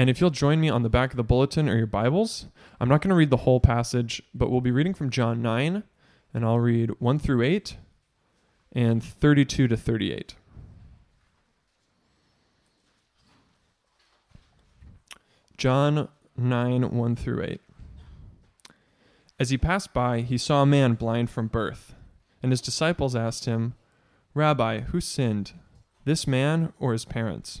And 0.00 0.08
if 0.08 0.18
you'll 0.18 0.30
join 0.30 0.62
me 0.62 0.70
on 0.70 0.82
the 0.82 0.88
back 0.88 1.10
of 1.10 1.18
the 1.18 1.22
bulletin 1.22 1.68
or 1.68 1.76
your 1.76 1.86
Bibles, 1.86 2.46
I'm 2.80 2.88
not 2.88 3.02
going 3.02 3.10
to 3.10 3.14
read 3.14 3.28
the 3.28 3.36
whole 3.36 3.60
passage, 3.60 4.22
but 4.34 4.50
we'll 4.50 4.62
be 4.62 4.70
reading 4.70 4.94
from 4.94 5.10
John 5.10 5.42
9, 5.42 5.82
and 6.32 6.42
I'll 6.42 6.58
read 6.58 6.92
1 7.00 7.18
through 7.18 7.42
8 7.42 7.76
and 8.72 9.04
32 9.04 9.68
to 9.68 9.76
38. 9.76 10.36
John 15.58 16.08
9, 16.34 16.96
1 16.96 17.16
through 17.16 17.42
8. 17.42 17.60
As 19.38 19.50
he 19.50 19.58
passed 19.58 19.92
by, 19.92 20.22
he 20.22 20.38
saw 20.38 20.62
a 20.62 20.66
man 20.66 20.94
blind 20.94 21.28
from 21.28 21.48
birth, 21.48 21.94
and 22.42 22.52
his 22.52 22.62
disciples 22.62 23.14
asked 23.14 23.44
him, 23.44 23.74
Rabbi, 24.32 24.80
who 24.80 25.00
sinned, 25.02 25.52
this 26.06 26.26
man 26.26 26.72
or 26.78 26.94
his 26.94 27.04
parents, 27.04 27.60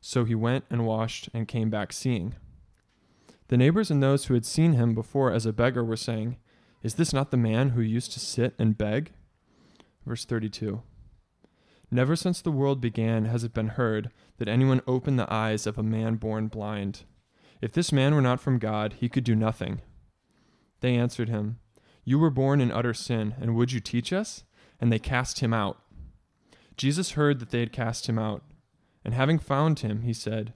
So 0.00 0.24
he 0.24 0.34
went 0.34 0.64
and 0.70 0.86
washed 0.86 1.28
and 1.34 1.48
came 1.48 1.70
back 1.70 1.92
seeing. 1.92 2.34
The 3.48 3.56
neighbors 3.56 3.90
and 3.90 4.02
those 4.02 4.26
who 4.26 4.34
had 4.34 4.46
seen 4.46 4.74
him 4.74 4.94
before 4.94 5.32
as 5.32 5.46
a 5.46 5.52
beggar 5.52 5.84
were 5.84 5.96
saying, 5.96 6.36
Is 6.82 6.94
this 6.94 7.12
not 7.12 7.30
the 7.30 7.36
man 7.36 7.70
who 7.70 7.80
used 7.80 8.12
to 8.12 8.20
sit 8.20 8.54
and 8.58 8.76
beg? 8.76 9.12
Verse 10.06 10.24
32. 10.24 10.82
Never 11.90 12.16
since 12.16 12.42
the 12.42 12.50
world 12.50 12.80
began 12.80 13.24
has 13.24 13.44
it 13.44 13.54
been 13.54 13.68
heard 13.68 14.10
that 14.36 14.48
anyone 14.48 14.82
opened 14.86 15.18
the 15.18 15.32
eyes 15.32 15.66
of 15.66 15.78
a 15.78 15.82
man 15.82 16.16
born 16.16 16.48
blind. 16.48 17.04
If 17.62 17.72
this 17.72 17.92
man 17.92 18.14
were 18.14 18.20
not 18.20 18.40
from 18.40 18.58
God, 18.58 18.96
he 19.00 19.08
could 19.08 19.24
do 19.24 19.34
nothing. 19.34 19.80
They 20.80 20.94
answered 20.94 21.28
him, 21.28 21.58
You 22.04 22.18
were 22.18 22.30
born 22.30 22.60
in 22.60 22.70
utter 22.70 22.94
sin, 22.94 23.34
and 23.40 23.56
would 23.56 23.72
you 23.72 23.80
teach 23.80 24.12
us? 24.12 24.44
And 24.80 24.92
they 24.92 24.98
cast 24.98 25.40
him 25.40 25.52
out. 25.52 25.78
Jesus 26.76 27.12
heard 27.12 27.40
that 27.40 27.50
they 27.50 27.60
had 27.60 27.72
cast 27.72 28.08
him 28.08 28.18
out, 28.18 28.44
and 29.04 29.14
having 29.14 29.38
found 29.38 29.80
him, 29.80 30.02
he 30.02 30.12
said, 30.12 30.52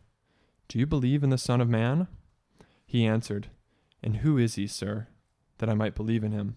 Do 0.68 0.78
you 0.78 0.86
believe 0.86 1.22
in 1.22 1.30
the 1.30 1.38
Son 1.38 1.60
of 1.60 1.68
Man? 1.68 2.08
He 2.86 3.06
answered, 3.06 3.48
And 4.02 4.18
who 4.18 4.38
is 4.38 4.56
he, 4.56 4.66
sir, 4.66 5.08
that 5.58 5.68
I 5.68 5.74
might 5.74 5.94
believe 5.94 6.24
in 6.24 6.32
him? 6.32 6.56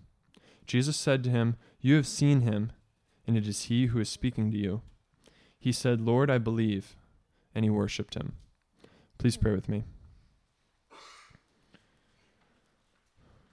Jesus 0.65 0.97
said 0.97 1.23
to 1.23 1.29
him, 1.29 1.55
You 1.79 1.95
have 1.95 2.07
seen 2.07 2.41
him 2.41 2.71
and 3.27 3.37
it 3.37 3.47
is 3.47 3.63
he 3.63 3.87
who 3.87 3.99
is 3.99 4.09
speaking 4.09 4.51
to 4.51 4.57
you. 4.57 4.81
He 5.57 5.71
said, 5.71 6.01
Lord, 6.01 6.29
I 6.29 6.37
believe, 6.37 6.95
and 7.53 7.65
he 7.65 7.69
worshipped 7.69 8.15
him. 8.15 8.33
Please 9.17 9.37
pray 9.37 9.53
with 9.53 9.67
me. 9.67 9.83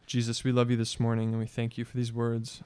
Jesus, 0.07 0.45
we 0.45 0.53
love 0.53 0.71
you 0.71 0.77
this 0.77 1.01
morning, 1.01 1.31
and 1.31 1.39
we 1.39 1.47
thank 1.47 1.79
you 1.79 1.85
for 1.85 1.97
these 1.97 2.13
words. 2.13 2.63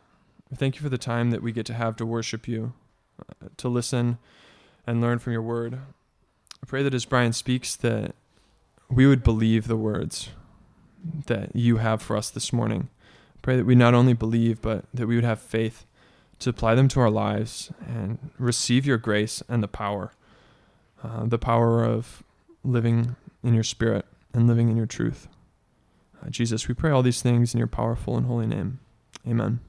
We 0.50 0.56
thank 0.56 0.76
you 0.76 0.82
for 0.82 0.88
the 0.88 0.98
time 0.98 1.30
that 1.30 1.42
we 1.42 1.52
get 1.52 1.66
to 1.66 1.74
have 1.74 1.94
to 1.96 2.06
worship 2.06 2.48
you, 2.48 2.72
uh, 3.20 3.48
to 3.58 3.68
listen 3.68 4.18
and 4.86 5.00
learn 5.00 5.18
from 5.18 5.32
your 5.32 5.42
word. 5.42 5.74
I 5.74 6.66
pray 6.66 6.82
that 6.82 6.94
as 6.94 7.04
Brian 7.04 7.32
speaks, 7.32 7.76
that 7.76 8.14
we 8.90 9.06
would 9.06 9.22
believe 9.22 9.66
the 9.66 9.76
words 9.76 10.30
that 11.26 11.54
you 11.54 11.78
have 11.78 12.02
for 12.02 12.16
us 12.16 12.30
this 12.30 12.52
morning. 12.52 12.88
I 13.36 13.40
pray 13.42 13.56
that 13.56 13.66
we 13.66 13.74
not 13.74 13.94
only 13.94 14.12
believe, 14.12 14.60
but 14.62 14.84
that 14.92 15.06
we 15.06 15.14
would 15.16 15.24
have 15.24 15.40
faith 15.40 15.86
to 16.38 16.50
apply 16.50 16.74
them 16.74 16.88
to 16.88 17.00
our 17.00 17.10
lives 17.10 17.72
and 17.86 18.30
receive 18.38 18.86
your 18.86 18.98
grace 18.98 19.42
and 19.48 19.62
the 19.62 19.68
power, 19.68 20.12
uh, 21.02 21.24
the 21.24 21.38
power 21.38 21.84
of 21.84 22.22
living 22.62 23.16
in 23.42 23.54
your 23.54 23.62
spirit 23.62 24.04
and 24.34 24.46
living 24.46 24.68
in 24.68 24.76
your 24.76 24.86
truth. 24.86 25.28
Uh, 26.22 26.28
Jesus, 26.28 26.68
we 26.68 26.74
pray 26.74 26.90
all 26.90 27.02
these 27.02 27.22
things 27.22 27.54
in 27.54 27.58
your 27.58 27.66
powerful 27.66 28.16
and 28.16 28.26
holy 28.26 28.46
name. 28.46 28.80
Amen. 29.26 29.60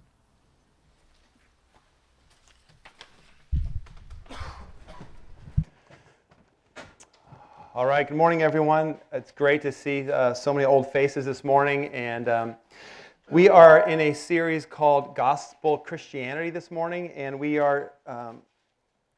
All 7.78 7.86
right, 7.86 8.08
good 8.08 8.18
morning, 8.18 8.42
everyone. 8.42 8.98
It's 9.14 9.32
great 9.32 9.62
to 9.62 9.72
see 9.72 10.12
uh, 10.12 10.34
so 10.34 10.52
many 10.52 10.66
old 10.66 10.92
faces 10.92 11.26
this 11.26 11.44
morning, 11.44 11.90
and 11.90 12.28
um, 12.28 12.56
we 13.30 13.50
are 13.50 13.88
in 13.88 14.00
a 14.00 14.14
series 14.14 14.66
called 14.66 15.16
Gospel 15.16 15.78
Christianity 15.78 16.50
this 16.50 16.72
morning, 16.72 17.12
and 17.12 17.40
we 17.40 17.60
are 17.60 17.92
um, 18.08 18.42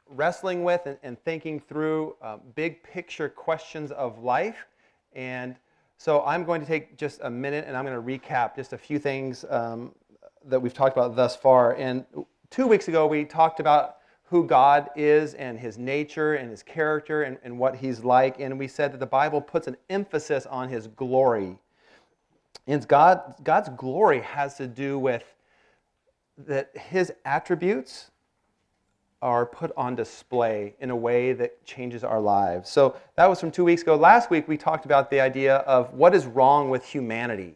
wrestling 0.10 0.66
with 0.66 0.82
and, 0.88 0.98
and 1.04 1.18
thinking 1.24 1.62
through 1.62 2.18
uh, 2.22 2.36
big 2.54 2.84
picture 2.84 3.30
questions 3.30 3.94
of 3.94 4.20
life. 4.24 4.68
And 5.14 5.56
so 5.96 6.22
I'm 6.26 6.44
going 6.44 6.60
to 6.60 6.68
take 6.68 6.98
just 6.98 7.22
a 7.24 7.30
minute 7.30 7.64
and 7.66 7.78
I'm 7.78 7.86
going 7.86 7.96
to 7.96 8.20
recap 8.20 8.58
just 8.58 8.74
a 8.74 8.78
few 8.78 9.00
things 9.00 9.46
um, 9.50 9.96
that 10.44 10.60
we've 10.60 10.74
talked 10.74 10.98
about 10.98 11.16
thus 11.16 11.34
far. 11.34 11.78
And 11.78 12.04
two 12.50 12.68
weeks 12.68 12.90
ago, 12.90 13.08
we 13.08 13.24
talked 13.24 13.62
about 13.62 13.99
who 14.30 14.46
God 14.46 14.90
is 14.96 15.34
and 15.34 15.60
his 15.60 15.78
nature 15.78 16.36
and 16.36 16.50
his 16.50 16.64
character 16.64 17.24
and, 17.24 17.38
and 17.44 17.58
what 17.58 17.76
he's 17.76 18.04
like. 18.04 18.40
And 18.40 18.58
we 18.60 18.68
said 18.68 18.94
that 18.94 19.00
the 19.00 19.06
Bible 19.06 19.42
puts 19.42 19.68
an 19.68 19.78
emphasis 19.90 20.46
on 20.46 20.70
his 20.70 20.88
glory 20.88 21.60
and 22.70 22.88
God, 22.88 23.34
God's 23.44 23.70
glory 23.70 24.22
has 24.22 24.56
to 24.58 24.68
do 24.68 25.00
with 25.00 25.24
that 26.38 26.70
his 26.78 27.12
attributes 27.26 28.12
are 29.24 29.46
put 29.46 29.72
on 29.76 29.96
display 29.96 30.76
in 30.80 30.92
a 30.92 30.96
way 30.96 31.34
that 31.34 31.66
changes 31.66 32.04
our 32.04 32.22
lives. 32.22 32.70
So 32.70 32.96
that 33.16 33.28
was 33.28 33.40
from 33.40 33.50
two 33.50 33.66
weeks 33.66 33.82
ago. 33.82 33.96
Last 33.96 34.30
week 34.30 34.48
we 34.48 34.56
talked 34.56 34.86
about 34.86 35.10
the 35.10 35.20
idea 35.20 35.58
of 35.58 35.94
what 35.96 36.14
is 36.14 36.28
wrong 36.28 36.70
with 36.70 36.86
humanity. 36.86 37.56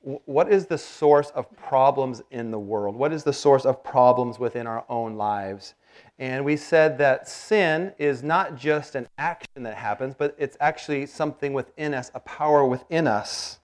What 0.00 0.50
is 0.50 0.66
the 0.66 0.78
source 0.78 1.30
of 1.30 1.54
problems 1.54 2.22
in 2.30 2.50
the 2.50 2.58
world? 2.58 2.96
What 2.96 3.12
is 3.12 3.22
the 3.22 3.34
source 3.34 3.66
of 3.66 3.84
problems 3.84 4.38
within 4.38 4.66
our 4.66 4.84
own 4.88 5.14
lives? 5.16 5.74
And 6.18 6.44
we 6.44 6.56
said 6.56 6.98
that 6.98 7.28
sin 7.28 7.92
is 7.98 8.22
not 8.22 8.56
just 8.56 8.94
an 8.94 9.08
action 9.18 9.62
that 9.64 9.76
happens, 9.76 10.14
but 10.16 10.34
it's 10.38 10.56
actually 10.60 11.06
something 11.06 11.52
within 11.52 11.94
us, 11.94 12.10
a 12.14 12.20
power 12.20 12.64
within 12.64 13.06
us 13.06 13.58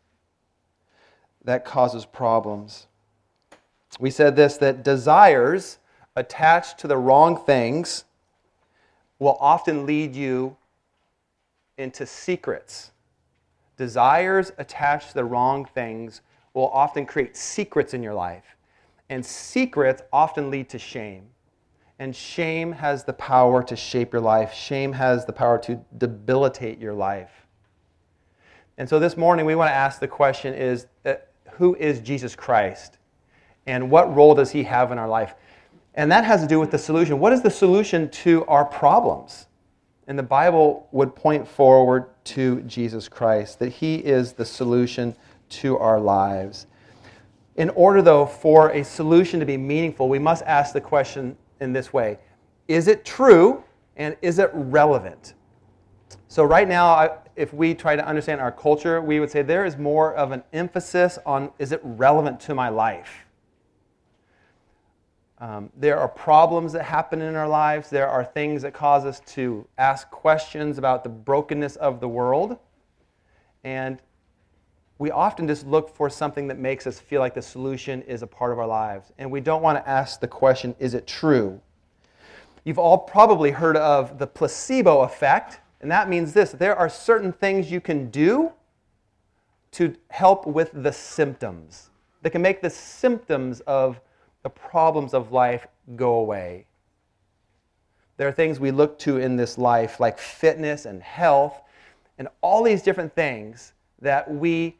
that 1.44 1.64
causes 1.64 2.04
problems. 2.04 2.86
We 4.00 4.10
said 4.10 4.36
this 4.36 4.56
that 4.58 4.82
desires 4.82 5.78
attached 6.16 6.78
to 6.78 6.88
the 6.88 6.96
wrong 6.96 7.36
things 7.36 8.04
will 9.18 9.36
often 9.40 9.86
lead 9.86 10.14
you 10.14 10.56
into 11.76 12.06
secrets. 12.06 12.90
Desires 13.76 14.52
attached 14.58 15.08
to 15.10 15.14
the 15.14 15.24
wrong 15.24 15.64
things 15.64 16.20
will 16.54 16.68
often 16.68 17.06
create 17.06 17.36
secrets 17.36 17.94
in 17.94 18.02
your 18.02 18.14
life. 18.14 18.56
And 19.08 19.24
secrets 19.24 20.02
often 20.12 20.50
lead 20.50 20.68
to 20.70 20.78
shame. 20.78 21.30
And 21.98 22.14
shame 22.14 22.72
has 22.72 23.04
the 23.04 23.12
power 23.12 23.62
to 23.64 23.74
shape 23.74 24.12
your 24.12 24.22
life. 24.22 24.54
Shame 24.54 24.92
has 24.92 25.24
the 25.26 25.32
power 25.32 25.58
to 25.58 25.80
debilitate 25.96 26.78
your 26.78 26.94
life. 26.94 27.46
And 28.76 28.88
so 28.88 29.00
this 29.00 29.16
morning 29.16 29.44
we 29.44 29.56
want 29.56 29.70
to 29.70 29.74
ask 29.74 29.98
the 29.98 30.06
question 30.06 30.54
is 30.54 30.86
uh, 31.04 31.14
who 31.52 31.74
is 31.74 32.00
Jesus 32.00 32.36
Christ 32.36 32.98
and 33.66 33.90
what 33.90 34.14
role 34.14 34.34
does 34.34 34.52
he 34.52 34.62
have 34.62 34.92
in 34.92 34.98
our 34.98 35.08
life? 35.08 35.34
And 35.94 36.12
that 36.12 36.24
has 36.24 36.40
to 36.42 36.46
do 36.46 36.60
with 36.60 36.70
the 36.70 36.78
solution. 36.78 37.18
What 37.18 37.32
is 37.32 37.42
the 37.42 37.50
solution 37.50 38.08
to 38.10 38.44
our 38.46 38.64
problems? 38.64 39.46
And 40.06 40.16
the 40.16 40.22
Bible 40.22 40.88
would 40.92 41.16
point 41.16 41.46
forward 41.46 42.06
to 42.24 42.62
Jesus 42.62 43.08
Christ, 43.08 43.58
that 43.58 43.70
he 43.70 43.96
is 43.96 44.32
the 44.32 44.44
solution 44.44 45.14
to 45.50 45.76
our 45.78 45.98
lives. 45.98 46.66
In 47.56 47.68
order, 47.70 48.00
though, 48.00 48.24
for 48.24 48.70
a 48.70 48.84
solution 48.84 49.40
to 49.40 49.46
be 49.46 49.56
meaningful, 49.56 50.08
we 50.08 50.20
must 50.20 50.44
ask 50.44 50.72
the 50.72 50.80
question 50.80 51.36
in 51.60 51.72
this 51.72 51.92
way 51.92 52.18
Is 52.66 52.88
it 52.88 53.04
true 53.04 53.64
and 53.96 54.16
is 54.22 54.38
it 54.38 54.50
relevant? 54.52 55.34
So, 56.28 56.44
right 56.44 56.68
now, 56.68 57.18
if 57.36 57.54
we 57.54 57.74
try 57.74 57.96
to 57.96 58.06
understand 58.06 58.40
our 58.40 58.52
culture, 58.52 59.00
we 59.00 59.20
would 59.20 59.30
say 59.30 59.42
there 59.42 59.64
is 59.64 59.76
more 59.76 60.14
of 60.14 60.32
an 60.32 60.42
emphasis 60.52 61.18
on 61.24 61.50
is 61.58 61.72
it 61.72 61.80
relevant 61.82 62.40
to 62.40 62.54
my 62.54 62.68
life? 62.68 63.24
Um, 65.40 65.70
there 65.76 65.98
are 65.98 66.08
problems 66.08 66.72
that 66.72 66.82
happen 66.82 67.22
in 67.22 67.36
our 67.36 67.46
lives. 67.46 67.90
There 67.90 68.08
are 68.08 68.24
things 68.24 68.62
that 68.62 68.74
cause 68.74 69.04
us 69.04 69.20
to 69.34 69.66
ask 69.78 70.10
questions 70.10 70.78
about 70.78 71.04
the 71.04 71.10
brokenness 71.10 71.76
of 71.76 72.00
the 72.00 72.08
world. 72.08 72.58
And 73.62 74.02
we 74.98 75.10
often 75.10 75.46
just 75.46 75.66
look 75.66 75.94
for 75.94 76.10
something 76.10 76.48
that 76.48 76.58
makes 76.58 76.86
us 76.86 76.98
feel 76.98 77.20
like 77.20 77.34
the 77.34 77.42
solution 77.42 78.02
is 78.02 78.22
a 78.22 78.26
part 78.26 78.52
of 78.52 78.58
our 78.58 78.66
lives. 78.66 79.12
And 79.18 79.30
we 79.30 79.40
don't 79.40 79.62
want 79.62 79.78
to 79.78 79.88
ask 79.88 80.20
the 80.20 80.28
question, 80.28 80.74
is 80.78 80.94
it 80.94 81.06
true? 81.06 81.60
You've 82.64 82.78
all 82.78 82.98
probably 82.98 83.52
heard 83.52 83.76
of 83.76 84.18
the 84.18 84.26
placebo 84.26 85.02
effect 85.02 85.60
And 85.80 85.90
that 85.90 86.08
means 86.08 86.32
this 86.32 86.52
there 86.52 86.76
are 86.76 86.88
certain 86.88 87.32
things 87.32 87.70
you 87.70 87.80
can 87.80 88.10
do 88.10 88.52
to 89.72 89.94
help 90.10 90.46
with 90.46 90.70
the 90.74 90.92
symptoms 90.92 91.90
that 92.22 92.30
can 92.30 92.42
make 92.42 92.60
the 92.60 92.70
symptoms 92.70 93.60
of 93.60 94.00
the 94.42 94.50
problems 94.50 95.14
of 95.14 95.30
life 95.30 95.66
go 95.94 96.14
away. 96.14 96.66
There 98.16 98.26
are 98.26 98.32
things 98.32 98.58
we 98.58 98.72
look 98.72 98.98
to 99.00 99.18
in 99.18 99.36
this 99.36 99.56
life, 99.58 100.00
like 100.00 100.18
fitness 100.18 100.84
and 100.84 101.00
health, 101.02 101.62
and 102.18 102.26
all 102.40 102.64
these 102.64 102.82
different 102.82 103.14
things 103.14 103.74
that 104.00 104.28
we 104.28 104.77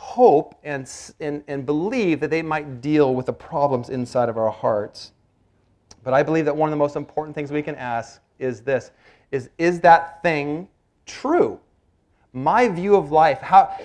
hope 0.00 0.54
and, 0.64 0.90
and, 1.20 1.44
and 1.46 1.66
believe 1.66 2.20
that 2.20 2.30
they 2.30 2.40
might 2.40 2.80
deal 2.80 3.14
with 3.14 3.26
the 3.26 3.32
problems 3.34 3.90
inside 3.90 4.30
of 4.30 4.38
our 4.38 4.50
hearts. 4.50 5.12
But 6.02 6.14
I 6.14 6.22
believe 6.22 6.46
that 6.46 6.56
one 6.56 6.68
of 6.68 6.70
the 6.70 6.78
most 6.78 6.96
important 6.96 7.34
things 7.34 7.52
we 7.52 7.62
can 7.62 7.74
ask 7.74 8.18
is 8.38 8.62
this 8.62 8.92
is, 9.30 9.50
is 9.58 9.80
that 9.80 10.22
thing 10.22 10.68
true? 11.04 11.60
My 12.32 12.66
view 12.66 12.96
of 12.96 13.12
life, 13.12 13.40
how 13.42 13.76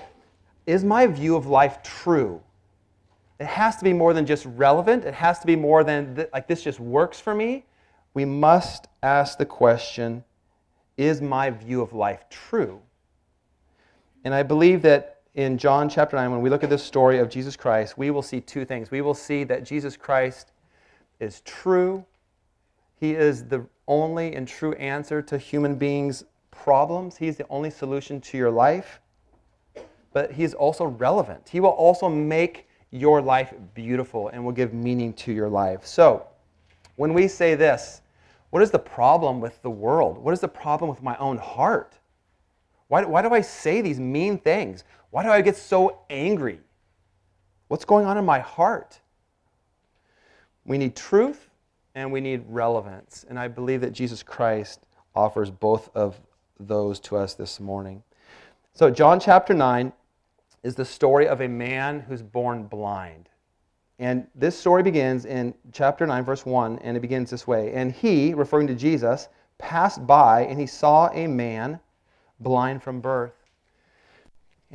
is 0.66 0.82
my 0.82 1.06
view 1.06 1.36
of 1.36 1.48
life 1.48 1.82
true? 1.82 2.40
It 3.38 3.46
has 3.46 3.76
to 3.76 3.84
be 3.84 3.92
more 3.92 4.14
than 4.14 4.24
just 4.24 4.46
relevant. 4.46 5.04
It 5.04 5.12
has 5.12 5.38
to 5.40 5.46
be 5.46 5.54
more 5.54 5.84
than 5.84 6.16
th- 6.16 6.30
like 6.32 6.48
this 6.48 6.62
just 6.62 6.80
works 6.80 7.20
for 7.20 7.34
me. 7.34 7.66
We 8.14 8.24
must 8.24 8.88
ask 9.02 9.36
the 9.36 9.44
question 9.44 10.24
is 10.96 11.20
my 11.20 11.50
view 11.50 11.82
of 11.82 11.92
life 11.92 12.24
true? 12.30 12.80
And 14.24 14.32
I 14.32 14.42
believe 14.42 14.80
that 14.80 15.15
in 15.36 15.58
John 15.58 15.90
chapter 15.90 16.16
9, 16.16 16.30
when 16.30 16.40
we 16.40 16.48
look 16.48 16.64
at 16.64 16.70
this 16.70 16.82
story 16.82 17.18
of 17.18 17.28
Jesus 17.28 17.56
Christ, 17.56 17.98
we 17.98 18.10
will 18.10 18.22
see 18.22 18.40
two 18.40 18.64
things. 18.64 18.90
We 18.90 19.02
will 19.02 19.14
see 19.14 19.44
that 19.44 19.64
Jesus 19.64 19.94
Christ 19.94 20.52
is 21.20 21.42
true, 21.42 22.04
He 22.98 23.14
is 23.14 23.44
the 23.44 23.66
only 23.86 24.34
and 24.34 24.48
true 24.48 24.72
answer 24.74 25.20
to 25.20 25.36
human 25.36 25.76
beings' 25.76 26.24
problems, 26.50 27.18
He's 27.18 27.36
the 27.36 27.46
only 27.50 27.68
solution 27.68 28.18
to 28.22 28.38
your 28.38 28.50
life. 28.50 29.00
But 30.14 30.32
He 30.32 30.42
is 30.42 30.54
also 30.54 30.86
relevant. 30.86 31.50
He 31.50 31.60
will 31.60 31.68
also 31.68 32.08
make 32.08 32.66
your 32.90 33.20
life 33.20 33.52
beautiful 33.74 34.28
and 34.28 34.42
will 34.42 34.52
give 34.52 34.72
meaning 34.72 35.12
to 35.12 35.32
your 35.32 35.50
life. 35.50 35.84
So, 35.84 36.26
when 36.96 37.12
we 37.12 37.28
say 37.28 37.54
this, 37.54 38.00
what 38.48 38.62
is 38.62 38.70
the 38.70 38.78
problem 38.78 39.42
with 39.42 39.60
the 39.60 39.68
world? 39.68 40.16
What 40.16 40.32
is 40.32 40.40
the 40.40 40.48
problem 40.48 40.88
with 40.88 41.02
my 41.02 41.16
own 41.18 41.36
heart? 41.36 41.98
Why, 42.88 43.04
why 43.04 43.20
do 43.20 43.34
I 43.34 43.40
say 43.42 43.82
these 43.82 43.98
mean 43.98 44.38
things? 44.38 44.84
Why 45.16 45.22
do 45.22 45.30
I 45.30 45.40
get 45.40 45.56
so 45.56 46.00
angry? 46.10 46.58
What's 47.68 47.86
going 47.86 48.04
on 48.04 48.18
in 48.18 48.26
my 48.26 48.38
heart? 48.38 49.00
We 50.66 50.76
need 50.76 50.94
truth 50.94 51.48
and 51.94 52.12
we 52.12 52.20
need 52.20 52.44
relevance. 52.46 53.24
And 53.26 53.38
I 53.38 53.48
believe 53.48 53.80
that 53.80 53.94
Jesus 53.94 54.22
Christ 54.22 54.80
offers 55.14 55.50
both 55.50 55.88
of 55.96 56.20
those 56.60 57.00
to 57.00 57.16
us 57.16 57.32
this 57.32 57.60
morning. 57.60 58.02
So, 58.74 58.90
John 58.90 59.18
chapter 59.18 59.54
9 59.54 59.90
is 60.62 60.74
the 60.74 60.84
story 60.84 61.26
of 61.26 61.40
a 61.40 61.48
man 61.48 62.00
who's 62.00 62.20
born 62.20 62.64
blind. 62.64 63.30
And 63.98 64.26
this 64.34 64.54
story 64.54 64.82
begins 64.82 65.24
in 65.24 65.54
chapter 65.72 66.06
9, 66.06 66.24
verse 66.26 66.44
1, 66.44 66.80
and 66.80 66.94
it 66.94 67.00
begins 67.00 67.30
this 67.30 67.46
way. 67.46 67.72
And 67.72 67.90
he, 67.90 68.34
referring 68.34 68.66
to 68.66 68.74
Jesus, 68.74 69.28
passed 69.56 70.06
by 70.06 70.42
and 70.42 70.60
he 70.60 70.66
saw 70.66 71.08
a 71.14 71.26
man 71.26 71.80
blind 72.38 72.82
from 72.82 73.00
birth. 73.00 73.32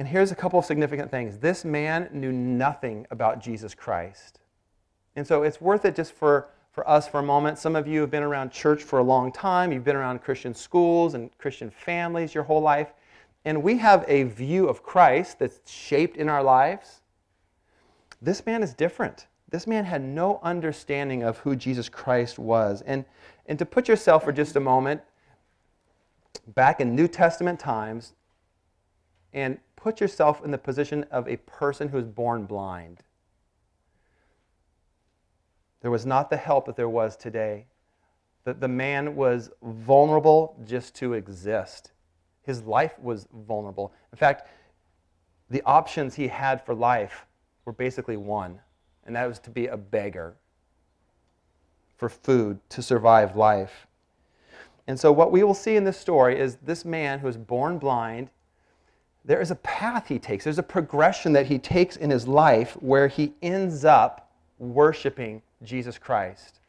And 0.01 0.07
here's 0.07 0.31
a 0.31 0.35
couple 0.35 0.57
of 0.57 0.65
significant 0.65 1.11
things. 1.11 1.37
This 1.37 1.63
man 1.63 2.09
knew 2.11 2.31
nothing 2.31 3.05
about 3.11 3.39
Jesus 3.39 3.75
Christ. 3.75 4.39
And 5.15 5.27
so 5.27 5.43
it's 5.43 5.61
worth 5.61 5.85
it 5.85 5.95
just 5.95 6.13
for, 6.13 6.47
for 6.71 6.89
us 6.89 7.07
for 7.07 7.19
a 7.19 7.23
moment. 7.23 7.59
Some 7.59 7.75
of 7.75 7.87
you 7.87 8.01
have 8.01 8.09
been 8.09 8.23
around 8.23 8.51
church 8.51 8.81
for 8.81 8.97
a 8.97 9.03
long 9.03 9.31
time, 9.31 9.71
you've 9.71 9.83
been 9.83 9.95
around 9.95 10.23
Christian 10.23 10.55
schools 10.55 11.13
and 11.13 11.29
Christian 11.37 11.69
families 11.69 12.33
your 12.33 12.43
whole 12.43 12.61
life. 12.61 12.93
And 13.45 13.61
we 13.61 13.77
have 13.77 14.03
a 14.07 14.23
view 14.23 14.67
of 14.67 14.81
Christ 14.81 15.37
that's 15.37 15.69
shaped 15.69 16.17
in 16.17 16.29
our 16.29 16.41
lives. 16.41 17.01
This 18.23 18.43
man 18.43 18.63
is 18.63 18.73
different. 18.73 19.27
This 19.51 19.67
man 19.67 19.85
had 19.85 20.01
no 20.01 20.39
understanding 20.41 21.21
of 21.21 21.37
who 21.37 21.55
Jesus 21.55 21.89
Christ 21.89 22.39
was. 22.39 22.81
And, 22.87 23.05
and 23.45 23.59
to 23.59 23.67
put 23.67 23.87
yourself 23.87 24.23
for 24.23 24.31
just 24.31 24.55
a 24.55 24.59
moment 24.59 25.01
back 26.55 26.81
in 26.81 26.95
New 26.95 27.07
Testament 27.07 27.59
times 27.59 28.13
and 29.33 29.57
put 29.75 30.01
yourself 30.01 30.43
in 30.43 30.51
the 30.51 30.57
position 30.57 31.05
of 31.11 31.27
a 31.27 31.37
person 31.37 31.89
who 31.89 31.97
is 31.97 32.07
born 32.07 32.45
blind. 32.45 32.99
There 35.81 35.91
was 35.91 36.05
not 36.05 36.29
the 36.29 36.37
help 36.37 36.65
that 36.65 36.75
there 36.75 36.89
was 36.89 37.17
today. 37.17 37.65
That 38.43 38.59
the 38.59 38.67
man 38.67 39.15
was 39.15 39.51
vulnerable 39.61 40.57
just 40.65 40.95
to 40.95 41.13
exist. 41.13 41.91
His 42.43 42.63
life 42.63 42.97
was 42.99 43.27
vulnerable. 43.47 43.93
In 44.11 44.17
fact, 44.17 44.47
the 45.49 45.61
options 45.63 46.15
he 46.15 46.27
had 46.27 46.65
for 46.65 46.73
life 46.73 47.25
were 47.65 47.73
basically 47.73 48.17
one, 48.17 48.59
and 49.05 49.15
that 49.15 49.27
was 49.27 49.39
to 49.39 49.49
be 49.49 49.67
a 49.67 49.77
beggar 49.77 50.35
for 51.97 52.09
food 52.09 52.59
to 52.69 52.81
survive 52.81 53.35
life. 53.35 53.85
And 54.87 54.99
so, 54.99 55.11
what 55.11 55.31
we 55.31 55.43
will 55.43 55.53
see 55.53 55.75
in 55.75 55.83
this 55.83 55.99
story 55.99 56.39
is 56.39 56.55
this 56.63 56.83
man 56.83 57.19
who 57.19 57.27
is 57.27 57.37
born 57.37 57.77
blind, 57.77 58.29
there 59.23 59.41
is 59.41 59.51
a 59.51 59.55
path 59.55 60.07
he 60.07 60.19
takes, 60.19 60.43
there's 60.43 60.59
a 60.59 60.63
progression 60.63 61.33
that 61.33 61.45
he 61.45 61.59
takes 61.59 61.95
in 61.95 62.09
his 62.09 62.27
life 62.27 62.73
where 62.79 63.07
he 63.07 63.33
ends 63.41 63.85
up 63.85 64.31
worshiping 64.57 65.41
Jesus 65.63 65.97
Christ. 65.97 66.59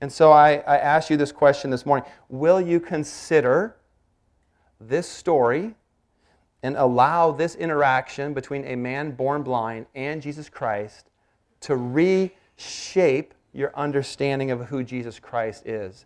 And 0.00 0.12
so, 0.12 0.30
I, 0.30 0.56
I 0.66 0.76
ask 0.76 1.08
you 1.08 1.16
this 1.16 1.32
question 1.32 1.70
this 1.70 1.86
morning 1.86 2.06
Will 2.28 2.60
you 2.60 2.80
consider 2.80 3.76
this 4.80 5.08
story 5.08 5.74
and 6.62 6.76
allow 6.76 7.32
this 7.32 7.54
interaction 7.54 8.34
between 8.34 8.64
a 8.64 8.76
man 8.76 9.12
born 9.12 9.42
blind 9.42 9.86
and 9.94 10.20
Jesus 10.20 10.48
Christ 10.48 11.10
to 11.60 11.76
reshape 11.76 13.34
your 13.52 13.72
understanding 13.74 14.50
of 14.50 14.66
who 14.66 14.84
Jesus 14.84 15.18
Christ 15.18 15.66
is. 15.66 16.04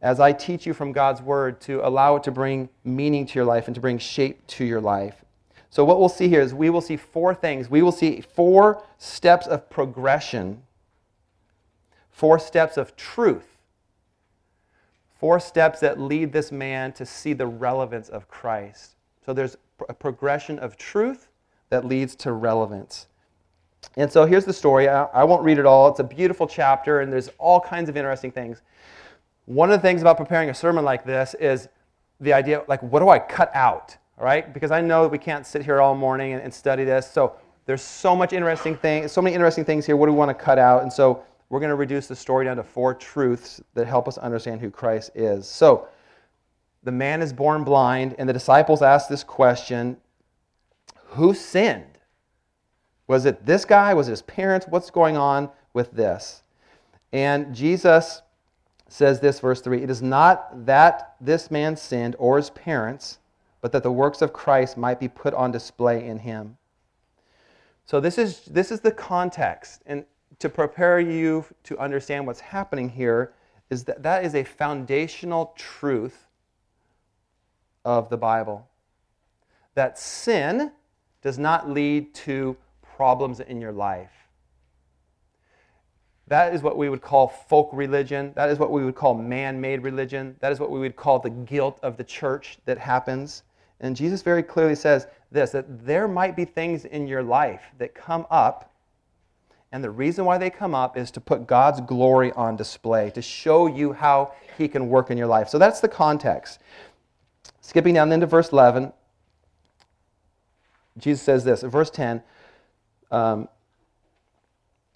As 0.00 0.20
I 0.20 0.32
teach 0.32 0.66
you 0.66 0.74
from 0.74 0.92
God's 0.92 1.20
Word, 1.20 1.60
to 1.62 1.86
allow 1.86 2.16
it 2.16 2.22
to 2.24 2.30
bring 2.30 2.68
meaning 2.84 3.26
to 3.26 3.34
your 3.34 3.44
life 3.44 3.66
and 3.66 3.74
to 3.74 3.80
bring 3.80 3.98
shape 3.98 4.46
to 4.48 4.64
your 4.64 4.80
life. 4.80 5.24
So, 5.70 5.84
what 5.84 5.98
we'll 5.98 6.08
see 6.08 6.28
here 6.28 6.40
is 6.40 6.54
we 6.54 6.70
will 6.70 6.80
see 6.80 6.96
four 6.96 7.34
things. 7.34 7.68
We 7.68 7.82
will 7.82 7.92
see 7.92 8.20
four 8.20 8.82
steps 8.96 9.46
of 9.46 9.68
progression, 9.68 10.62
four 12.10 12.38
steps 12.38 12.76
of 12.76 12.96
truth, 12.96 13.58
four 15.18 15.40
steps 15.40 15.80
that 15.80 16.00
lead 16.00 16.32
this 16.32 16.52
man 16.52 16.92
to 16.92 17.04
see 17.04 17.32
the 17.32 17.46
relevance 17.46 18.08
of 18.08 18.28
Christ. 18.28 18.96
So, 19.26 19.32
there's 19.32 19.56
a 19.88 19.94
progression 19.94 20.58
of 20.58 20.76
truth 20.76 21.28
that 21.70 21.84
leads 21.84 22.14
to 22.16 22.32
relevance. 22.32 23.06
And 23.96 24.10
so 24.10 24.26
here's 24.26 24.44
the 24.44 24.52
story. 24.52 24.88
I, 24.88 25.04
I, 25.04 25.24
won't 25.24 25.42
read 25.42 25.58
it 25.58 25.66
all. 25.66 25.88
It's 25.88 26.00
a 26.00 26.04
beautiful 26.04 26.46
chapter, 26.46 27.00
and 27.00 27.12
there's 27.12 27.30
all 27.38 27.60
kinds 27.60 27.88
of 27.88 27.96
interesting 27.96 28.30
things. 28.30 28.62
One 29.48 29.70
of 29.70 29.78
the 29.78 29.82
things 29.82 30.00
about 30.00 30.16
preparing 30.16 30.50
a 30.50 30.54
sermon 30.54 30.84
like 30.84 31.04
this 31.04 31.34
is 31.34 31.68
the 32.20 32.32
idea 32.32 32.64
like, 32.68 32.82
what 32.82 33.00
do 33.00 33.08
I 33.08 33.18
cut 33.18 33.50
out? 33.54 33.96
right? 34.18 34.52
Because 34.52 34.70
I 34.70 34.80
know 34.80 35.06
we 35.08 35.18
can't 35.18 35.46
sit 35.46 35.64
here 35.64 35.80
all 35.80 35.94
morning 35.94 36.32
and, 36.32 36.42
and 36.42 36.52
study 36.52 36.84
this. 36.84 37.10
So 37.10 37.34
there's 37.66 37.82
so 37.82 38.16
much 38.16 38.32
interesting 38.32 38.76
things, 38.76 39.12
so 39.12 39.22
many 39.22 39.34
interesting 39.34 39.64
things 39.64 39.86
here. 39.86 39.96
What 39.96 40.06
do 40.06 40.12
we 40.12 40.18
want 40.18 40.30
to 40.30 40.44
cut 40.44 40.58
out? 40.58 40.82
And 40.82 40.92
so 40.92 41.22
we're 41.48 41.60
going 41.60 41.70
to 41.70 41.76
reduce 41.76 42.06
the 42.06 42.16
story 42.16 42.44
down 42.44 42.56
to 42.56 42.62
four 42.62 42.94
truths 42.94 43.60
that 43.74 43.86
help 43.86 44.08
us 44.08 44.18
understand 44.18 44.60
who 44.60 44.70
Christ 44.70 45.10
is. 45.14 45.46
So 45.46 45.88
the 46.82 46.92
man 46.92 47.22
is 47.22 47.32
born 47.32 47.64
blind, 47.64 48.14
and 48.18 48.28
the 48.28 48.32
disciples 48.32 48.82
ask 48.82 49.08
this 49.08 49.24
question 49.24 49.96
Who 51.10 51.34
sinned? 51.34 51.84
Was 53.06 53.24
it 53.24 53.46
this 53.46 53.64
guy? 53.64 53.94
Was 53.94 54.08
it 54.08 54.12
his 54.12 54.22
parents? 54.22 54.66
What's 54.68 54.90
going 54.90 55.16
on 55.16 55.50
with 55.72 55.92
this? 55.92 56.42
And 57.12 57.54
Jesus 57.54 58.22
says 58.88 59.20
this, 59.20 59.40
verse 59.40 59.60
3 59.60 59.82
It 59.82 59.90
is 59.90 60.02
not 60.02 60.66
that 60.66 61.14
this 61.20 61.50
man 61.50 61.76
sinned 61.76 62.16
or 62.18 62.36
his 62.36 62.50
parents, 62.50 63.18
but 63.60 63.72
that 63.72 63.82
the 63.82 63.92
works 63.92 64.22
of 64.22 64.32
Christ 64.32 64.76
might 64.76 64.98
be 64.98 65.08
put 65.08 65.34
on 65.34 65.52
display 65.52 66.06
in 66.06 66.18
him. 66.18 66.56
So, 67.84 68.00
this 68.00 68.18
is, 68.18 68.42
this 68.42 68.70
is 68.70 68.80
the 68.80 68.92
context. 68.92 69.82
And 69.86 70.04
to 70.38 70.48
prepare 70.48 71.00
you 71.00 71.44
to 71.64 71.78
understand 71.78 72.26
what's 72.26 72.40
happening 72.40 72.88
here, 72.88 73.32
is 73.70 73.84
that 73.84 74.02
that 74.02 74.24
is 74.24 74.34
a 74.34 74.44
foundational 74.44 75.52
truth 75.56 76.26
of 77.84 78.08
the 78.08 78.16
Bible. 78.16 78.68
That 79.74 79.98
sin 79.98 80.72
does 81.22 81.38
not 81.38 81.68
lead 81.68 82.14
to 82.14 82.56
problems 82.82 83.40
in 83.40 83.60
your 83.60 83.72
life. 83.72 84.17
That 86.28 86.54
is 86.54 86.62
what 86.62 86.76
we 86.76 86.88
would 86.88 87.00
call 87.00 87.28
folk 87.28 87.70
religion. 87.72 88.32
That 88.34 88.50
is 88.50 88.58
what 88.58 88.70
we 88.70 88.84
would 88.84 88.94
call 88.94 89.14
man 89.14 89.60
made 89.60 89.82
religion. 89.82 90.36
That 90.40 90.52
is 90.52 90.60
what 90.60 90.70
we 90.70 90.78
would 90.78 90.96
call 90.96 91.18
the 91.18 91.30
guilt 91.30 91.78
of 91.82 91.96
the 91.96 92.04
church 92.04 92.58
that 92.66 92.78
happens. 92.78 93.42
And 93.80 93.96
Jesus 93.96 94.22
very 94.22 94.42
clearly 94.42 94.74
says 94.74 95.06
this 95.30 95.50
that 95.50 95.86
there 95.86 96.08
might 96.08 96.36
be 96.36 96.44
things 96.44 96.84
in 96.84 97.06
your 97.06 97.22
life 97.22 97.62
that 97.78 97.94
come 97.94 98.26
up, 98.30 98.74
and 99.72 99.82
the 99.82 99.90
reason 99.90 100.24
why 100.24 100.38
they 100.38 100.50
come 100.50 100.74
up 100.74 100.96
is 100.96 101.10
to 101.12 101.20
put 101.20 101.46
God's 101.46 101.80
glory 101.82 102.32
on 102.32 102.56
display, 102.56 103.10
to 103.10 103.22
show 103.22 103.66
you 103.66 103.92
how 103.92 104.32
He 104.56 104.68
can 104.68 104.88
work 104.88 105.10
in 105.10 105.18
your 105.18 105.26
life. 105.26 105.48
So 105.48 105.58
that's 105.58 105.80
the 105.80 105.88
context. 105.88 106.60
skipping 107.60 107.94
down 107.94 108.08
then 108.08 108.20
to 108.20 108.26
verse 108.26 108.50
11, 108.50 108.92
Jesus 110.98 111.22
says 111.22 111.44
this. 111.44 111.62
In 111.62 111.70
verse 111.70 111.90
10, 111.90 112.22
um, 113.10 113.48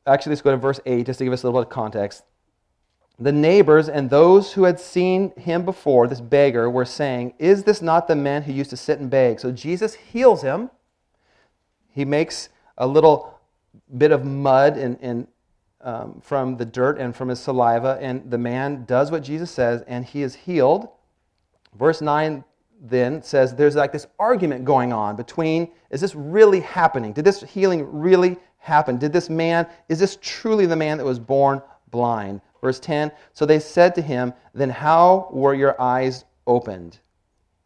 actually, 0.07 0.31
let's 0.31 0.43
go 0.43 0.51
to 0.51 0.57
verse 0.57 0.81
8 0.87 1.07
just 1.07 1.19
to 1.19 1.25
give 1.25 1.33
us 1.33 1.43
a 1.43 1.47
little 1.47 1.61
bit 1.61 1.69
of 1.69 1.73
context. 1.73 2.25
The 3.19 3.33
neighbors 3.33 3.89
and 3.89 4.11
those 4.11 4.55
who 4.55 4.65
had 4.65 4.81
seen 4.81 5.33
him 5.37 5.65
before, 5.65 6.09
this 6.09 6.21
beggar, 6.21 6.69
were 6.69 6.85
saying, 6.85 7.35
Is 7.39 7.65
this 7.65 7.83
not 7.83 8.09
the 8.09 8.17
man 8.17 8.43
who 8.43 8.53
used 8.53 8.71
to 8.71 8.77
sit 8.77 8.99
and 8.99 9.11
beg? 9.11 9.39
So 9.39 9.53
Jesus 9.53 9.95
heals 9.95 10.43
him. 10.43 10.71
He 11.91 12.05
makes 12.05 12.49
a 12.79 12.87
little 12.87 13.39
bit 13.97 14.11
of 14.11 14.25
mud 14.25 14.77
in, 14.77 14.97
in, 14.97 15.29
um, 15.83 16.21
from 16.23 16.57
the 16.57 16.65
dirt 16.65 16.99
and 16.99 17.15
from 17.15 17.29
his 17.29 17.41
saliva, 17.41 17.99
and 18.01 18.31
the 18.31 18.39
man 18.39 18.85
does 18.87 19.11
what 19.11 19.23
Jesus 19.23 19.51
says, 19.51 19.83
and 19.87 20.05
he 20.05 20.23
is 20.23 20.35
healed. 20.35 20.89
Verse 21.79 22.01
9 22.01 22.45
then 22.83 23.23
says 23.23 23.55
there's 23.55 23.77
like 23.77 23.93
this 23.93 24.09
argument 24.19 24.65
going 24.65 24.93
on 24.93 25.15
between 25.15 25.71
is 25.91 26.01
this 26.01 26.15
really 26.15 26.61
happening? 26.61 27.13
Did 27.13 27.25
this 27.25 27.43
healing 27.43 27.87
really 27.93 28.37
happen? 28.59 28.99
Did 28.99 29.13
this 29.13 29.31
man, 29.31 29.69
is 29.89 30.01
this 30.01 30.19
truly 30.21 30.67
the 30.67 30.77
man 30.77 30.99
that 30.99 31.05
was 31.05 31.21
born 31.21 31.63
blind? 31.91 32.41
Verse 32.61 32.81
10 32.81 33.13
So 33.33 33.47
they 33.47 33.61
said 33.61 33.95
to 33.95 34.03
him, 34.03 34.35
Then 34.53 34.71
how 34.71 35.29
were 35.31 35.55
your 35.55 35.81
eyes 35.81 36.25
opened? 36.47 36.99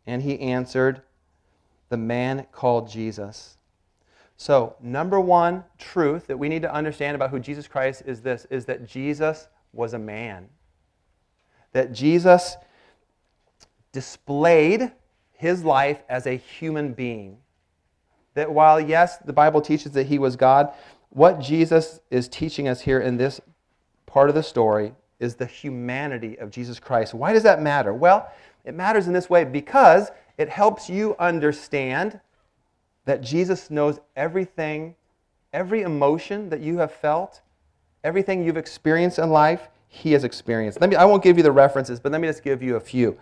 And 0.07 0.23
he 0.23 0.39
answered, 0.39 1.01
The 1.89 1.97
man 1.97 2.47
called 2.53 2.91
Jesus. 2.91 3.57
So, 4.39 4.77
number 4.83 5.19
one 5.19 5.65
truth 5.79 6.27
that 6.27 6.39
we 6.39 6.51
need 6.51 6.61
to 6.61 6.73
understand 6.73 7.15
about 7.15 7.31
who 7.31 7.41
Jesus 7.41 7.67
Christ 7.67 8.03
is 8.05 8.21
this 8.21 8.47
is 8.51 8.67
that 8.67 8.87
Jesus 8.87 9.49
was 9.73 9.95
a 9.95 9.99
man. 9.99 10.51
That 11.73 11.93
Jesus 11.93 12.57
displayed 13.93 14.93
his 15.37 15.65
life 15.65 16.03
as 16.09 16.27
a 16.27 16.37
human 16.37 16.93
being. 16.93 17.39
That 18.35 18.53
while, 18.53 18.81
yes, 18.81 19.19
the 19.19 19.33
Bible 19.33 19.61
teaches 19.61 19.93
that 19.93 20.07
he 20.07 20.19
was 20.19 20.37
God, 20.37 20.73
what 21.11 21.41
Jesus 21.41 22.01
is 22.11 22.29
teaching 22.29 22.69
us 22.69 22.83
here 22.83 23.01
in 23.01 23.17
this 23.17 23.41
part 24.07 24.29
of 24.29 24.35
the 24.35 24.43
story 24.43 24.93
is 25.19 25.37
the 25.37 25.47
humanity 25.47 26.39
of 26.39 26.51
Jesus 26.51 26.79
Christ. 26.79 27.15
Why 27.15 27.33
does 27.33 27.43
that 27.45 27.63
matter? 27.63 27.95
Well, 27.95 28.31
it 28.65 28.75
matters 28.75 29.07
in 29.07 29.13
this 29.13 29.31
way 29.31 29.45
because 29.45 30.11
it 30.37 30.49
helps 30.49 30.91
you 30.91 31.17
understand 31.19 32.21
that 33.07 33.23
Jesus 33.23 33.71
knows 33.71 34.01
everything, 34.17 34.95
every 35.53 35.83
emotion 35.83 36.51
that 36.51 36.61
you 36.61 36.79
have 36.79 36.93
felt, 36.93 37.41
everything 38.05 38.45
you've 38.45 38.57
experienced 38.57 39.19
in 39.19 39.31
life, 39.31 39.69
he 39.89 40.13
has 40.13 40.25
experienced. 40.25 40.81
Let 40.81 40.91
me, 40.91 40.97
I 40.97 41.05
won't 41.05 41.23
give 41.23 41.37
you 41.37 41.43
the 41.43 41.53
references, 41.53 42.01
but 42.01 42.13
let 42.13 42.21
me 42.21 42.29
just 42.29 42.43
give 42.43 42.63
you 42.63 42.77
a 42.77 42.81
few. 42.81 43.17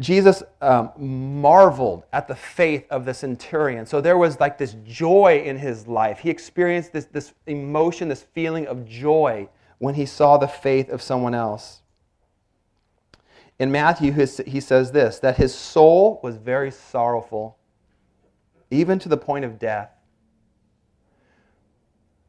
Jesus 0.00 0.42
um, 0.60 0.90
marveled 0.96 2.04
at 2.12 2.26
the 2.26 2.34
faith 2.34 2.84
of 2.90 3.04
the 3.04 3.14
centurion. 3.14 3.86
So 3.86 4.00
there 4.00 4.18
was 4.18 4.40
like 4.40 4.58
this 4.58 4.76
joy 4.84 5.42
in 5.44 5.56
his 5.56 5.86
life. 5.86 6.18
He 6.18 6.30
experienced 6.30 6.92
this, 6.92 7.04
this 7.04 7.32
emotion, 7.46 8.08
this 8.08 8.22
feeling 8.22 8.66
of 8.66 8.88
joy 8.88 9.48
when 9.78 9.94
he 9.94 10.04
saw 10.04 10.36
the 10.36 10.48
faith 10.48 10.88
of 10.88 11.00
someone 11.00 11.34
else. 11.34 11.82
In 13.60 13.70
Matthew, 13.70 14.10
he 14.12 14.60
says 14.60 14.90
this 14.90 15.20
that 15.20 15.36
his 15.36 15.54
soul 15.54 16.18
was 16.24 16.36
very 16.36 16.72
sorrowful, 16.72 17.56
even 18.72 18.98
to 18.98 19.08
the 19.08 19.16
point 19.16 19.44
of 19.44 19.60
death. 19.60 19.90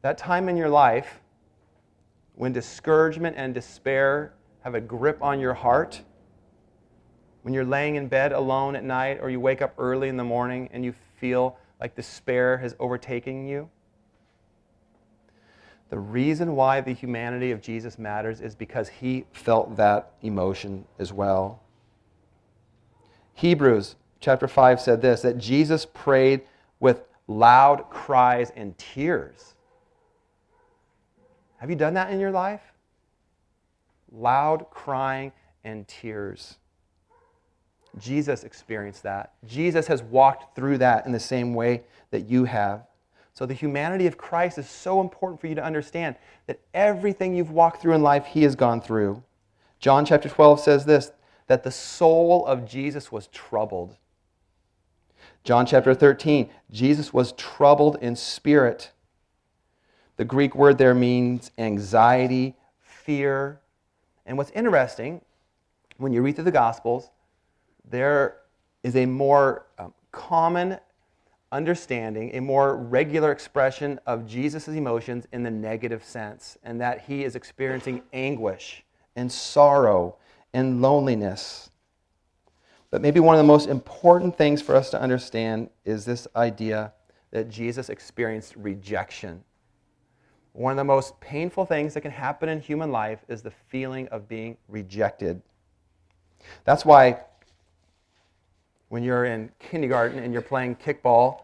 That 0.02 0.18
time 0.18 0.48
in 0.48 0.56
your 0.56 0.68
life 0.68 1.20
when 2.36 2.52
discouragement 2.52 3.34
and 3.36 3.52
despair 3.52 4.34
have 4.60 4.76
a 4.76 4.80
grip 4.80 5.20
on 5.20 5.40
your 5.40 5.54
heart 5.54 6.02
when 7.46 7.54
you're 7.54 7.64
laying 7.64 7.94
in 7.94 8.08
bed 8.08 8.32
alone 8.32 8.74
at 8.74 8.82
night 8.82 9.20
or 9.22 9.30
you 9.30 9.38
wake 9.38 9.62
up 9.62 9.72
early 9.78 10.08
in 10.08 10.16
the 10.16 10.24
morning 10.24 10.68
and 10.72 10.84
you 10.84 10.92
feel 11.20 11.56
like 11.80 11.94
despair 11.94 12.58
has 12.58 12.74
overtaken 12.80 13.46
you? 13.46 13.70
The 15.88 15.98
reason 16.00 16.56
why 16.56 16.80
the 16.80 16.92
humanity 16.92 17.52
of 17.52 17.62
Jesus 17.62 18.00
matters 18.00 18.40
is 18.40 18.56
because 18.56 18.88
he 18.88 19.26
felt 19.30 19.76
that 19.76 20.10
emotion 20.22 20.86
as 20.98 21.12
well. 21.12 21.62
Hebrews 23.34 23.94
chapter 24.18 24.48
5 24.48 24.80
said 24.80 25.00
this 25.00 25.22
that 25.22 25.38
Jesus 25.38 25.86
prayed 25.86 26.40
with 26.80 27.04
loud 27.28 27.90
cries 27.90 28.50
and 28.56 28.76
tears. 28.76 29.54
Have 31.58 31.70
you 31.70 31.76
done 31.76 31.94
that 31.94 32.10
in 32.10 32.18
your 32.18 32.32
life? 32.32 32.72
Loud 34.10 34.68
crying 34.72 35.30
and 35.62 35.86
tears. 35.86 36.58
Jesus 37.98 38.44
experienced 38.44 39.02
that. 39.04 39.32
Jesus 39.46 39.86
has 39.86 40.02
walked 40.02 40.54
through 40.54 40.78
that 40.78 41.06
in 41.06 41.12
the 41.12 41.20
same 41.20 41.54
way 41.54 41.82
that 42.10 42.28
you 42.28 42.44
have. 42.44 42.86
So, 43.32 43.44
the 43.44 43.54
humanity 43.54 44.06
of 44.06 44.16
Christ 44.16 44.58
is 44.58 44.68
so 44.68 45.00
important 45.00 45.40
for 45.40 45.46
you 45.46 45.54
to 45.54 45.64
understand 45.64 46.16
that 46.46 46.60
everything 46.72 47.34
you've 47.34 47.50
walked 47.50 47.82
through 47.82 47.94
in 47.94 48.02
life, 48.02 48.26
He 48.26 48.42
has 48.44 48.56
gone 48.56 48.80
through. 48.80 49.22
John 49.78 50.06
chapter 50.06 50.28
12 50.28 50.60
says 50.60 50.84
this 50.84 51.12
that 51.46 51.62
the 51.62 51.70
soul 51.70 52.44
of 52.46 52.66
Jesus 52.66 53.12
was 53.12 53.28
troubled. 53.28 53.96
John 55.44 55.64
chapter 55.64 55.94
13, 55.94 56.50
Jesus 56.70 57.12
was 57.12 57.32
troubled 57.32 57.98
in 58.00 58.16
spirit. 58.16 58.90
The 60.16 60.24
Greek 60.24 60.54
word 60.54 60.78
there 60.78 60.94
means 60.94 61.50
anxiety, 61.58 62.56
fear. 62.80 63.60
And 64.24 64.36
what's 64.38 64.50
interesting, 64.52 65.20
when 65.98 66.12
you 66.12 66.22
read 66.22 66.34
through 66.34 66.44
the 66.44 66.50
Gospels, 66.50 67.10
there 67.88 68.38
is 68.82 68.96
a 68.96 69.06
more 69.06 69.66
um, 69.78 69.94
common 70.12 70.78
understanding, 71.52 72.34
a 72.34 72.40
more 72.40 72.76
regular 72.76 73.32
expression 73.32 73.98
of 74.06 74.26
Jesus' 74.26 74.68
emotions 74.68 75.26
in 75.32 75.42
the 75.42 75.50
negative 75.50 76.04
sense, 76.04 76.58
and 76.62 76.80
that 76.80 77.02
he 77.02 77.24
is 77.24 77.36
experiencing 77.36 78.02
anguish 78.12 78.84
and 79.14 79.30
sorrow 79.30 80.16
and 80.52 80.82
loneliness. 80.82 81.70
But 82.90 83.02
maybe 83.02 83.20
one 83.20 83.34
of 83.34 83.38
the 83.38 83.44
most 83.44 83.68
important 83.68 84.36
things 84.36 84.62
for 84.62 84.74
us 84.74 84.90
to 84.90 85.00
understand 85.00 85.70
is 85.84 86.04
this 86.04 86.26
idea 86.34 86.92
that 87.30 87.48
Jesus 87.48 87.88
experienced 87.88 88.54
rejection. 88.56 89.42
One 90.52 90.72
of 90.72 90.76
the 90.76 90.84
most 90.84 91.18
painful 91.20 91.66
things 91.66 91.94
that 91.94 92.00
can 92.00 92.10
happen 92.10 92.48
in 92.48 92.60
human 92.60 92.90
life 92.90 93.24
is 93.28 93.42
the 93.42 93.50
feeling 93.50 94.08
of 94.08 94.28
being 94.28 94.56
rejected. 94.68 95.42
That's 96.64 96.84
why 96.84 97.20
when 98.88 99.02
you're 99.02 99.24
in 99.24 99.50
kindergarten 99.58 100.18
and 100.18 100.32
you're 100.32 100.42
playing 100.42 100.76
kickball 100.76 101.42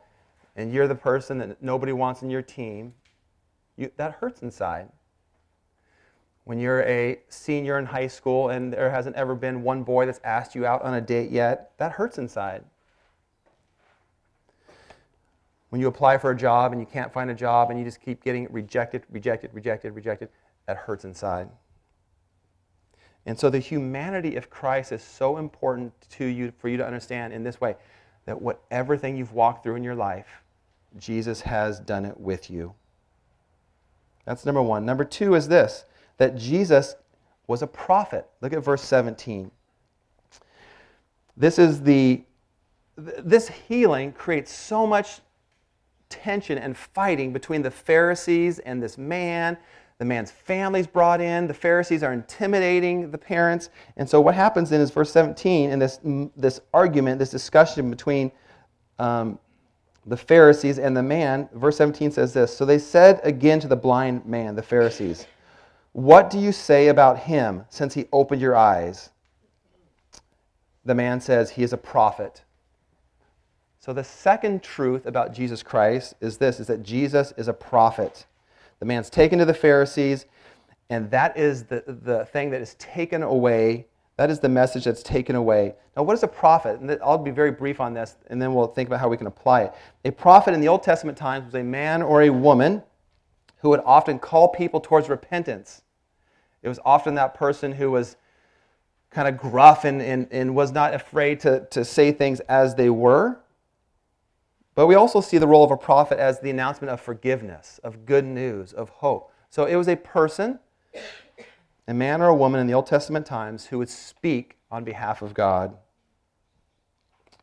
and 0.56 0.72
you're 0.72 0.86
the 0.86 0.94
person 0.94 1.38
that 1.38 1.62
nobody 1.62 1.92
wants 1.92 2.22
in 2.22 2.30
your 2.30 2.42
team, 2.42 2.94
you, 3.76 3.90
that 3.96 4.12
hurts 4.12 4.42
inside. 4.42 4.88
When 6.44 6.58
you're 6.58 6.82
a 6.82 7.20
senior 7.28 7.78
in 7.78 7.86
high 7.86 8.08
school 8.08 8.48
and 8.48 8.72
there 8.72 8.90
hasn't 8.90 9.16
ever 9.16 9.34
been 9.34 9.62
one 9.62 9.82
boy 9.82 10.06
that's 10.06 10.20
asked 10.24 10.54
you 10.54 10.66
out 10.66 10.82
on 10.82 10.94
a 10.94 11.00
date 11.00 11.30
yet, 11.30 11.72
that 11.78 11.92
hurts 11.92 12.18
inside. 12.18 12.64
When 15.70 15.80
you 15.80 15.86
apply 15.86 16.18
for 16.18 16.30
a 16.30 16.36
job 16.36 16.72
and 16.72 16.80
you 16.80 16.86
can't 16.86 17.12
find 17.12 17.30
a 17.30 17.34
job 17.34 17.70
and 17.70 17.78
you 17.78 17.84
just 17.84 18.00
keep 18.00 18.22
getting 18.22 18.46
rejected, 18.50 19.04
rejected, 19.08 19.54
rejected, 19.54 19.92
rejected, 19.94 20.28
that 20.66 20.76
hurts 20.76 21.04
inside. 21.04 21.48
And 23.26 23.38
so 23.38 23.50
the 23.50 23.58
humanity 23.58 24.36
of 24.36 24.50
Christ 24.50 24.92
is 24.92 25.02
so 25.02 25.36
important 25.36 25.92
to 26.10 26.24
you 26.24 26.52
for 26.58 26.68
you 26.68 26.76
to 26.76 26.86
understand 26.86 27.32
in 27.32 27.44
this 27.44 27.60
way 27.60 27.76
that 28.26 28.40
whatever 28.40 28.96
thing 28.96 29.16
you've 29.16 29.32
walked 29.32 29.62
through 29.62 29.76
in 29.76 29.84
your 29.84 29.94
life, 29.94 30.42
Jesus 30.98 31.40
has 31.42 31.78
done 31.80 32.04
it 32.04 32.18
with 32.18 32.50
you. 32.50 32.74
That's 34.24 34.44
number 34.44 34.62
one. 34.62 34.84
Number 34.84 35.04
two 35.04 35.34
is 35.34 35.48
this 35.48 35.84
that 36.18 36.36
Jesus 36.36 36.94
was 37.46 37.62
a 37.62 37.66
prophet. 37.66 38.28
Look 38.40 38.52
at 38.52 38.62
verse 38.62 38.82
17. 38.82 39.50
This 41.36 41.58
is 41.58 41.82
the 41.82 42.22
this 42.96 43.48
healing 43.48 44.12
creates 44.12 44.52
so 44.52 44.86
much 44.86 45.20
tension 46.08 46.58
and 46.58 46.76
fighting 46.76 47.32
between 47.32 47.62
the 47.62 47.70
Pharisees 47.70 48.58
and 48.58 48.82
this 48.82 48.98
man 48.98 49.56
the 49.98 50.04
man's 50.04 50.30
family's 50.30 50.86
brought 50.86 51.20
in. 51.20 51.46
The 51.46 51.54
Pharisees 51.54 52.02
are 52.02 52.12
intimidating 52.12 53.10
the 53.10 53.18
parents. 53.18 53.70
And 53.96 54.08
so 54.08 54.20
what 54.20 54.34
happens 54.34 54.70
then 54.70 54.80
is 54.80 54.90
verse 54.90 55.12
17 55.12 55.70
in 55.70 55.78
this, 55.78 56.00
this 56.36 56.60
argument, 56.74 57.18
this 57.18 57.30
discussion 57.30 57.90
between 57.90 58.32
um, 58.98 59.38
the 60.06 60.16
Pharisees 60.16 60.78
and 60.78 60.96
the 60.96 61.02
man, 61.02 61.48
verse 61.54 61.76
17 61.76 62.10
says 62.10 62.32
this 62.32 62.56
So 62.56 62.64
they 62.64 62.78
said 62.78 63.20
again 63.22 63.60
to 63.60 63.68
the 63.68 63.76
blind 63.76 64.26
man, 64.26 64.56
the 64.56 64.62
Pharisees, 64.62 65.26
What 65.92 66.30
do 66.30 66.38
you 66.38 66.52
say 66.52 66.88
about 66.88 67.18
him 67.18 67.64
since 67.68 67.94
he 67.94 68.06
opened 68.12 68.40
your 68.40 68.56
eyes? 68.56 69.10
The 70.84 70.94
man 70.94 71.20
says, 71.20 71.50
He 71.50 71.62
is 71.62 71.72
a 71.72 71.78
prophet. 71.78 72.42
So 73.78 73.92
the 73.92 74.04
second 74.04 74.62
truth 74.62 75.06
about 75.06 75.32
Jesus 75.32 75.62
Christ 75.62 76.14
is 76.20 76.38
this 76.38 76.60
is 76.60 76.68
that 76.68 76.82
Jesus 76.82 77.32
is 77.36 77.48
a 77.48 77.52
prophet. 77.52 78.26
The 78.82 78.86
man's 78.86 79.10
taken 79.10 79.38
to 79.38 79.44
the 79.44 79.54
Pharisees, 79.54 80.26
and 80.90 81.08
that 81.12 81.38
is 81.38 81.62
the, 81.62 81.84
the 81.86 82.24
thing 82.24 82.50
that 82.50 82.60
is 82.60 82.74
taken 82.80 83.22
away. 83.22 83.86
That 84.16 84.28
is 84.28 84.40
the 84.40 84.48
message 84.48 84.86
that's 84.86 85.04
taken 85.04 85.36
away. 85.36 85.76
Now, 85.96 86.02
what 86.02 86.14
is 86.14 86.24
a 86.24 86.26
prophet? 86.26 86.80
And 86.80 86.90
I'll 87.00 87.16
be 87.16 87.30
very 87.30 87.52
brief 87.52 87.80
on 87.80 87.94
this, 87.94 88.16
and 88.26 88.42
then 88.42 88.54
we'll 88.54 88.66
think 88.66 88.88
about 88.88 88.98
how 88.98 89.08
we 89.08 89.16
can 89.16 89.28
apply 89.28 89.62
it. 89.62 89.74
A 90.04 90.10
prophet 90.10 90.52
in 90.52 90.60
the 90.60 90.66
Old 90.66 90.82
Testament 90.82 91.16
times 91.16 91.44
was 91.44 91.54
a 91.54 91.62
man 91.62 92.02
or 92.02 92.22
a 92.22 92.30
woman 92.30 92.82
who 93.58 93.68
would 93.68 93.82
often 93.84 94.18
call 94.18 94.48
people 94.48 94.80
towards 94.80 95.08
repentance. 95.08 95.82
It 96.64 96.68
was 96.68 96.80
often 96.84 97.14
that 97.14 97.34
person 97.34 97.70
who 97.70 97.92
was 97.92 98.16
kind 99.10 99.28
of 99.28 99.38
gruff 99.38 99.84
and, 99.84 100.02
and, 100.02 100.26
and 100.32 100.56
was 100.56 100.72
not 100.72 100.92
afraid 100.92 101.38
to, 101.42 101.68
to 101.70 101.84
say 101.84 102.10
things 102.10 102.40
as 102.40 102.74
they 102.74 102.90
were. 102.90 103.38
But 104.74 104.86
we 104.86 104.94
also 104.94 105.20
see 105.20 105.38
the 105.38 105.46
role 105.46 105.64
of 105.64 105.70
a 105.70 105.76
prophet 105.76 106.18
as 106.18 106.40
the 106.40 106.50
announcement 106.50 106.90
of 106.90 107.00
forgiveness, 107.00 107.78
of 107.84 108.06
good 108.06 108.24
news, 108.24 108.72
of 108.72 108.88
hope. 108.88 109.32
So 109.50 109.66
it 109.66 109.76
was 109.76 109.88
a 109.88 109.96
person, 109.96 110.58
a 111.86 111.92
man 111.92 112.22
or 112.22 112.28
a 112.28 112.34
woman 112.34 112.60
in 112.60 112.66
the 112.66 112.74
Old 112.74 112.86
Testament 112.86 113.26
times, 113.26 113.66
who 113.66 113.78
would 113.78 113.90
speak 113.90 114.56
on 114.70 114.84
behalf 114.84 115.20
of 115.20 115.34
God. 115.34 115.76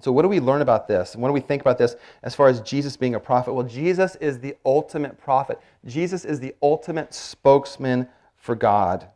So, 0.01 0.13
what 0.13 0.21
do 0.21 0.29
we 0.29 0.39
learn 0.39 0.61
about 0.61 0.87
this? 0.87 1.15
What 1.15 1.27
do 1.27 1.33
we 1.33 1.41
think 1.41 1.61
about 1.61 1.77
this 1.77 1.95
as 2.23 2.33
far 2.33 2.47
as 2.47 2.61
Jesus 2.61 2.95
being 2.95 3.15
a 3.15 3.19
prophet? 3.19 3.53
Well, 3.53 3.65
Jesus 3.65 4.15
is 4.15 4.39
the 4.39 4.55
ultimate 4.65 5.17
prophet, 5.17 5.59
Jesus 5.85 6.25
is 6.25 6.39
the 6.39 6.55
ultimate 6.61 7.13
spokesman 7.13 8.07
for 8.37 8.55
God. 8.55 9.09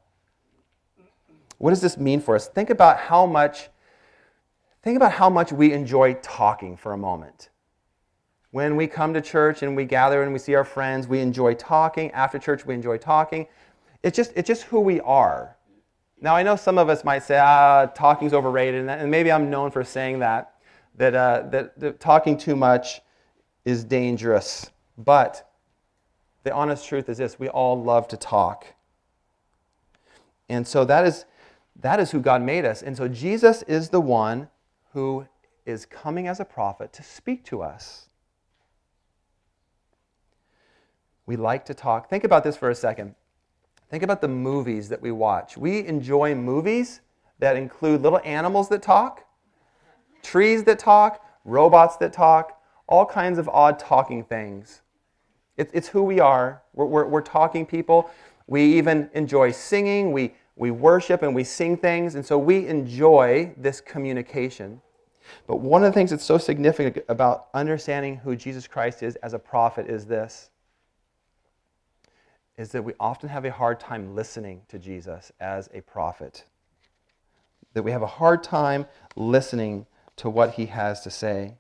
What 1.58 1.70
does 1.70 1.82
this 1.82 1.98
mean 1.98 2.20
for 2.20 2.36
us? 2.36 2.48
Think 2.48 2.70
about 2.70 3.00
how 3.00 3.26
much 3.26 3.70
think 4.84 4.98
about 4.98 5.14
how 5.14 5.30
much 5.30 5.54
we 5.54 5.72
enjoy 5.72 6.16
talking 6.16 6.76
for 6.76 6.92
a 6.92 6.98
moment. 6.98 7.50
When 8.54 8.76
we 8.76 8.86
come 8.86 9.16
to 9.16 9.22
church 9.22 9.64
and 9.64 9.76
we 9.76 9.84
gather 9.84 10.22
and 10.22 10.32
we 10.32 10.38
see 10.38 10.54
our 10.54 10.64
friends, 10.64 11.08
we 11.08 11.22
enjoy 11.22 11.56
talking. 11.56 12.12
After 12.12 12.38
church, 12.38 12.68
we 12.68 12.76
enjoy 12.76 13.00
talking. 13.00 13.48
It's 14.04 14.16
just, 14.16 14.32
it's 14.36 14.46
just 14.46 14.62
who 14.66 14.80
we 14.80 15.02
are. 15.02 15.58
Now, 16.22 16.36
I 16.36 16.44
know 16.44 16.56
some 16.56 16.78
of 16.78 16.88
us 16.88 17.04
might 17.04 17.24
say, 17.24 17.40
ah, 17.40 17.88
talking's 17.88 18.32
overrated, 18.32 18.88
and 18.88 19.10
maybe 19.10 19.32
I'm 19.32 19.50
known 19.50 19.72
for 19.72 19.84
saying 19.84 20.20
that, 20.20 20.54
that, 20.98 21.16
uh, 21.16 21.48
that, 21.50 21.80
that 21.80 22.00
talking 22.00 22.38
too 22.38 22.56
much 22.56 23.02
is 23.66 23.84
dangerous. 23.84 24.70
But 25.00 25.50
the 26.44 26.54
honest 26.54 26.88
truth 26.88 27.10
is 27.10 27.18
this 27.18 27.40
we 27.40 27.50
all 27.50 27.82
love 27.82 28.08
to 28.10 28.18
talk. 28.18 28.68
And 30.48 30.68
so 30.68 30.86
that 30.86 31.08
is, 31.08 31.26
that 31.82 32.00
is 32.00 32.12
who 32.12 32.20
God 32.20 32.44
made 32.44 32.66
us. 32.66 32.84
And 32.84 32.96
so 32.96 33.08
Jesus 33.08 33.64
is 33.64 33.90
the 33.90 34.00
one 34.00 34.48
who 34.92 35.26
is 35.66 35.88
coming 35.88 36.28
as 36.28 36.40
a 36.40 36.46
prophet 36.46 36.94
to 36.94 37.02
speak 37.02 37.44
to 37.46 37.64
us. 37.64 38.10
We 41.26 41.36
like 41.36 41.66
to 41.66 41.74
talk. 41.74 42.10
Think 42.10 42.24
about 42.24 42.44
this 42.44 42.58
for 42.58 42.70
a 42.70 42.76
second. 42.76 43.16
Think 43.90 44.04
about 44.04 44.22
the 44.22 44.28
movies 44.28 44.90
that 44.90 45.02
we 45.02 45.12
watch. 45.12 45.58
We 45.58 45.86
enjoy 45.86 46.36
movies 46.36 47.02
that 47.40 47.56
include 47.56 48.02
little 48.02 48.20
animals 48.24 48.70
that 48.70 48.82
talk, 48.82 49.26
trees 50.22 50.64
that 50.64 50.80
talk, 50.80 51.24
robots 51.46 51.98
that 51.98 52.14
talk, 52.14 52.60
all 52.88 53.06
kinds 53.06 53.38
of 53.38 53.48
odd 53.50 53.80
talking 53.80 54.24
things. 54.24 54.82
It, 55.58 55.70
it's 55.74 55.88
who 55.88 56.04
we 56.04 56.20
are. 56.20 56.62
We're, 56.74 56.86
we're, 56.86 57.06
we're 57.06 57.22
talking 57.22 57.66
people. 57.66 58.10
We 58.48 58.64
even 58.78 59.10
enjoy 59.14 59.52
singing. 59.52 60.12
We, 60.12 60.34
we 60.56 60.72
worship 60.72 61.22
and 61.22 61.34
we 61.36 61.44
sing 61.44 61.78
things. 61.78 62.16
And 62.16 62.26
so 62.26 62.38
we 62.38 62.68
enjoy 62.68 63.54
this 63.58 63.80
communication. 63.80 64.82
But 65.48 65.58
one 65.58 65.84
of 65.84 65.92
the 65.92 65.94
things 65.94 66.10
that's 66.10 66.26
so 66.26 66.38
significant 66.38 67.06
about 67.08 67.48
understanding 67.54 68.18
who 68.18 68.36
Jesus 68.36 68.68
Christ 68.68 69.04
is 69.04 69.16
as 69.18 69.34
a 69.34 69.40
prophet 69.40 69.88
is 69.88 70.06
this 70.06 70.50
is 72.58 72.72
that 72.72 72.84
we 72.84 72.94
often 73.00 73.30
have 73.30 73.46
a 73.46 73.52
hard 73.52 73.80
time 73.80 74.16
listening 74.16 74.62
to 74.68 74.78
Jesus 74.78 75.32
as 75.40 75.70
a 75.74 75.82
prophet. 75.82 76.46
That 77.74 77.84
we 77.84 77.92
have 77.92 78.04
a 78.04 78.08
hard 78.08 78.44
time 78.44 78.86
listening 79.16 79.86
to 80.18 80.30
what 80.30 80.52
he 80.56 80.68
has 80.68 81.02
to 81.02 81.10
say. 81.10 81.56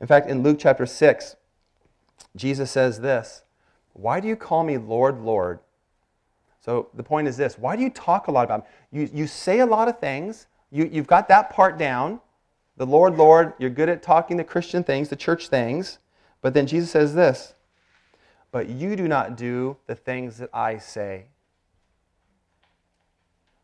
In 0.00 0.06
fact, 0.06 0.28
in 0.28 0.42
Luke 0.42 0.58
chapter 0.60 0.84
6, 0.84 1.36
Jesus 2.36 2.70
says 2.70 3.00
this 3.00 3.44
Why 3.94 4.20
do 4.20 4.28
you 4.28 4.36
call 4.36 4.64
me 4.64 4.76
Lord, 4.76 5.20
Lord? 5.20 5.60
So 6.60 6.90
the 6.94 7.02
point 7.02 7.26
is 7.26 7.36
this 7.36 7.58
why 7.58 7.76
do 7.76 7.82
you 7.82 7.90
talk 7.90 8.28
a 8.28 8.30
lot 8.30 8.44
about 8.44 8.60
me? 8.60 9.00
You, 9.00 9.10
you 9.12 9.26
say 9.26 9.60
a 9.60 9.66
lot 9.66 9.88
of 9.88 9.98
things, 9.98 10.46
you, 10.70 10.88
you've 10.90 11.06
got 11.06 11.28
that 11.28 11.50
part 11.50 11.78
down. 11.78 12.20
The 12.76 12.86
Lord, 12.86 13.16
Lord, 13.16 13.52
you're 13.58 13.70
good 13.70 13.88
at 13.88 14.02
talking 14.02 14.36
the 14.36 14.44
Christian 14.44 14.82
things, 14.82 15.08
the 15.08 15.16
church 15.16 15.48
things. 15.48 15.98
But 16.40 16.54
then 16.54 16.66
Jesus 16.66 16.90
says 16.90 17.14
this 17.14 17.54
but 18.52 18.68
you 18.68 18.94
do 18.94 19.08
not 19.08 19.36
do 19.36 19.76
the 19.86 19.94
things 19.94 20.38
that 20.38 20.50
I 20.52 20.78
say. 20.78 21.24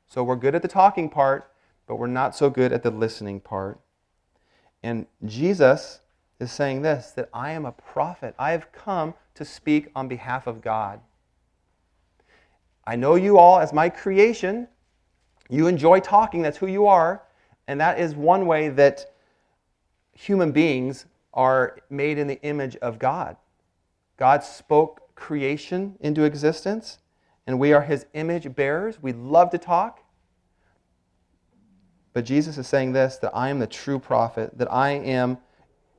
So 0.09 0.25
we're 0.25 0.37
good 0.37 0.55
at 0.55 0.63
the 0.63 0.69
talking 0.69 1.11
part, 1.11 1.53
but 1.87 1.97
we're 1.97 2.07
not 2.07 2.35
so 2.35 2.51
good 2.51 2.73
at 2.73 2.83
the 2.83 2.91
listening 2.91 3.41
part. 3.41 3.79
And 4.83 5.07
Jesus 5.25 6.01
is 6.41 6.51
saying 6.51 6.83
this 6.83 7.11
that 7.13 7.29
I 7.33 7.53
am 7.53 7.67
a 7.67 7.73
prophet. 7.73 8.35
I 8.39 8.53
have 8.53 8.73
come 8.73 9.15
to 9.35 9.45
speak 9.45 9.91
on 9.95 10.09
behalf 10.09 10.47
of 10.47 10.63
God. 10.63 11.01
I 12.87 12.97
know 12.97 13.17
you 13.17 13.39
all 13.39 13.61
as 13.61 13.73
my 13.73 13.91
creation. 13.91 14.67
You 15.51 15.67
enjoy 15.67 16.01
talking, 16.01 16.41
that's 16.41 16.57
who 16.57 16.67
you 16.67 16.87
are. 16.87 17.23
And 17.67 17.79
that 17.81 18.01
is 18.01 18.15
one 18.15 18.47
way 18.47 18.71
that 18.71 19.13
human 20.13 20.53
beings 20.53 21.05
are 21.35 21.79
made 21.91 22.17
in 22.17 22.27
the 22.27 22.41
image 22.43 22.77
of 22.77 22.99
God. 22.99 23.37
God 24.19 24.43
spoke 24.43 25.15
creation 25.15 25.97
into 26.01 26.25
existence, 26.25 26.99
and 27.47 27.59
we 27.59 27.73
are 27.73 27.83
his 27.83 28.05
image 28.13 28.55
bearers. 28.55 29.01
We 29.01 29.13
love 29.13 29.51
to 29.51 29.59
talk. 29.59 30.01
But 32.13 32.25
Jesus 32.25 32.59
is 32.59 32.67
saying 32.67 32.93
this 32.93 33.17
that 33.19 33.31
I 33.35 33.49
am 33.49 33.61
the 33.61 33.67
true 33.67 33.99
prophet, 33.99 34.59
that 34.59 34.71
I 34.73 34.91
am 34.91 35.39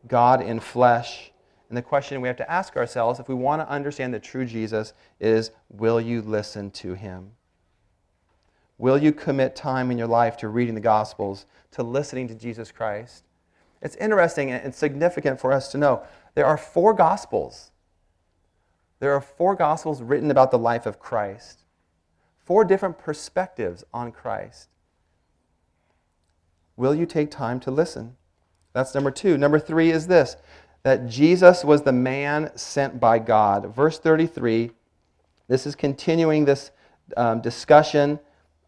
God 0.08 0.42
in 0.42 0.60
flesh. 0.60 1.32
And 1.70 1.78
the 1.78 1.82
question 1.82 2.20
we 2.22 2.28
have 2.28 2.38
to 2.38 2.52
ask 2.52 2.76
ourselves, 2.76 3.20
if 3.20 3.30
we 3.30 3.36
want 3.36 3.62
to 3.62 3.70
understand 3.70 4.14
the 4.14 4.20
true 4.20 4.46
Jesus, 4.46 4.94
is 5.20 5.52
will 5.70 6.02
you 6.02 6.22
listen 6.22 6.72
to 6.72 6.94
him? 6.94 7.32
Will 8.78 8.98
you 8.98 9.12
commit 9.12 9.56
time 9.56 9.92
in 9.92 9.98
your 9.98 10.08
life 10.08 10.36
to 10.38 10.48
reading 10.48 10.74
the 10.74 10.82
Gospels, 10.82 11.46
to 11.72 11.84
listening 11.84 12.28
to 12.30 12.36
Jesus 12.36 12.72
Christ? 12.72 13.24
It's 13.82 13.96
interesting 13.98 14.52
and 14.52 14.74
significant 14.74 15.40
for 15.40 15.54
us 15.54 15.72
to 15.72 15.78
know 15.78 16.04
there 16.34 16.46
are 16.46 16.58
four 16.58 16.94
Gospels 16.94 17.72
there 19.00 19.14
are 19.14 19.22
four 19.22 19.56
Gospels 19.56 20.02
written 20.02 20.30
about 20.32 20.52
the 20.52 20.58
life 20.58 20.86
of 20.86 21.00
Christ, 21.00 21.64
four 22.38 22.66
different 22.66 22.98
perspectives 22.98 23.84
on 23.94 24.12
Christ. 24.12 24.70
Will 26.76 26.96
you 26.96 27.06
take 27.06 27.30
time 27.30 27.60
to 27.62 27.72
listen? 27.72 28.16
That's 28.74 28.96
number 28.96 29.12
two. 29.12 29.38
Number 29.38 29.60
three 29.60 29.92
is 29.92 30.08
this 30.08 30.38
that 30.84 31.08
Jesus 31.08 31.66
was 31.66 31.82
the 31.82 31.92
man 31.92 32.56
sent 32.56 33.02
by 33.02 33.20
God. 33.20 33.76
Verse 33.76 34.00
33, 34.00 34.72
this 35.50 35.68
is 35.68 35.76
continuing 35.76 36.46
this 36.46 36.72
um, 37.18 37.42
discussion 37.42 38.18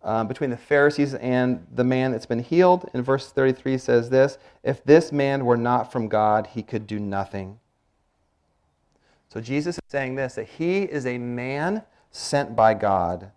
um, 0.04 0.28
between 0.28 0.50
the 0.50 0.58
Pharisees 0.58 1.14
and 1.14 1.66
the 1.74 1.86
man 1.86 2.12
that's 2.12 2.26
been 2.26 2.44
healed. 2.44 2.90
In 2.94 3.02
verse 3.02 3.32
33 3.32 3.78
says 3.78 4.10
this 4.10 4.38
If 4.62 4.84
this 4.84 5.14
man 5.14 5.46
were 5.46 5.56
not 5.56 5.90
from 5.90 6.10
God, 6.10 6.48
he 6.48 6.64
could 6.64 6.86
do 6.86 7.00
nothing. 7.00 7.61
So 9.32 9.40
Jesus 9.40 9.78
is 9.78 9.84
saying 9.88 10.16
this 10.16 10.36
that 10.36 10.48
he 10.48 10.82
is 10.82 11.06
a 11.06 11.18
man 11.18 11.84
sent 12.12 12.54
by 12.54 12.74
God. 12.74 13.32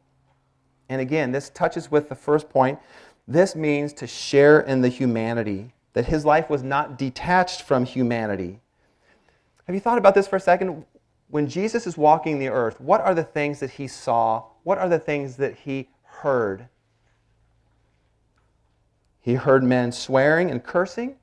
And 0.89 1.01
again, 1.01 1.31
this 1.31 1.51
touches 1.51 1.89
with 1.89 2.09
the 2.09 2.17
first 2.17 2.51
point. 2.51 2.81
This 3.29 3.55
means 3.55 3.93
to 3.95 4.09
share 4.09 4.61
in 4.61 4.81
the 4.81 4.89
humanity, 4.89 5.73
that 5.93 6.07
his 6.07 6.25
life 6.25 6.51
was 6.51 6.65
not 6.65 6.99
detached 6.99 7.63
from 7.63 7.85
humanity. 7.85 8.61
Have 9.67 9.75
you 9.75 9.81
thought 9.81 9.97
about 9.97 10.17
this 10.17 10.27
for 10.27 10.35
a 10.35 10.41
second? 10.41 10.85
When 11.29 11.49
Jesus 11.49 11.87
is 11.87 11.97
walking 11.97 12.41
the 12.41 12.49
earth, 12.49 12.81
what 12.81 13.01
are 13.01 13.15
the 13.15 13.23
things 13.23 13.61
that 13.61 13.71
he 13.71 13.87
saw? 13.87 14.43
What 14.65 14.79
are 14.79 14.89
the 14.89 14.99
things 14.99 15.37
that 15.37 15.59
he 15.59 15.91
heard? 16.03 16.67
He 19.21 19.35
heard 19.35 19.63
men 19.63 19.93
swearing 19.93 20.51
and 20.51 20.63
cursing. 20.63 21.15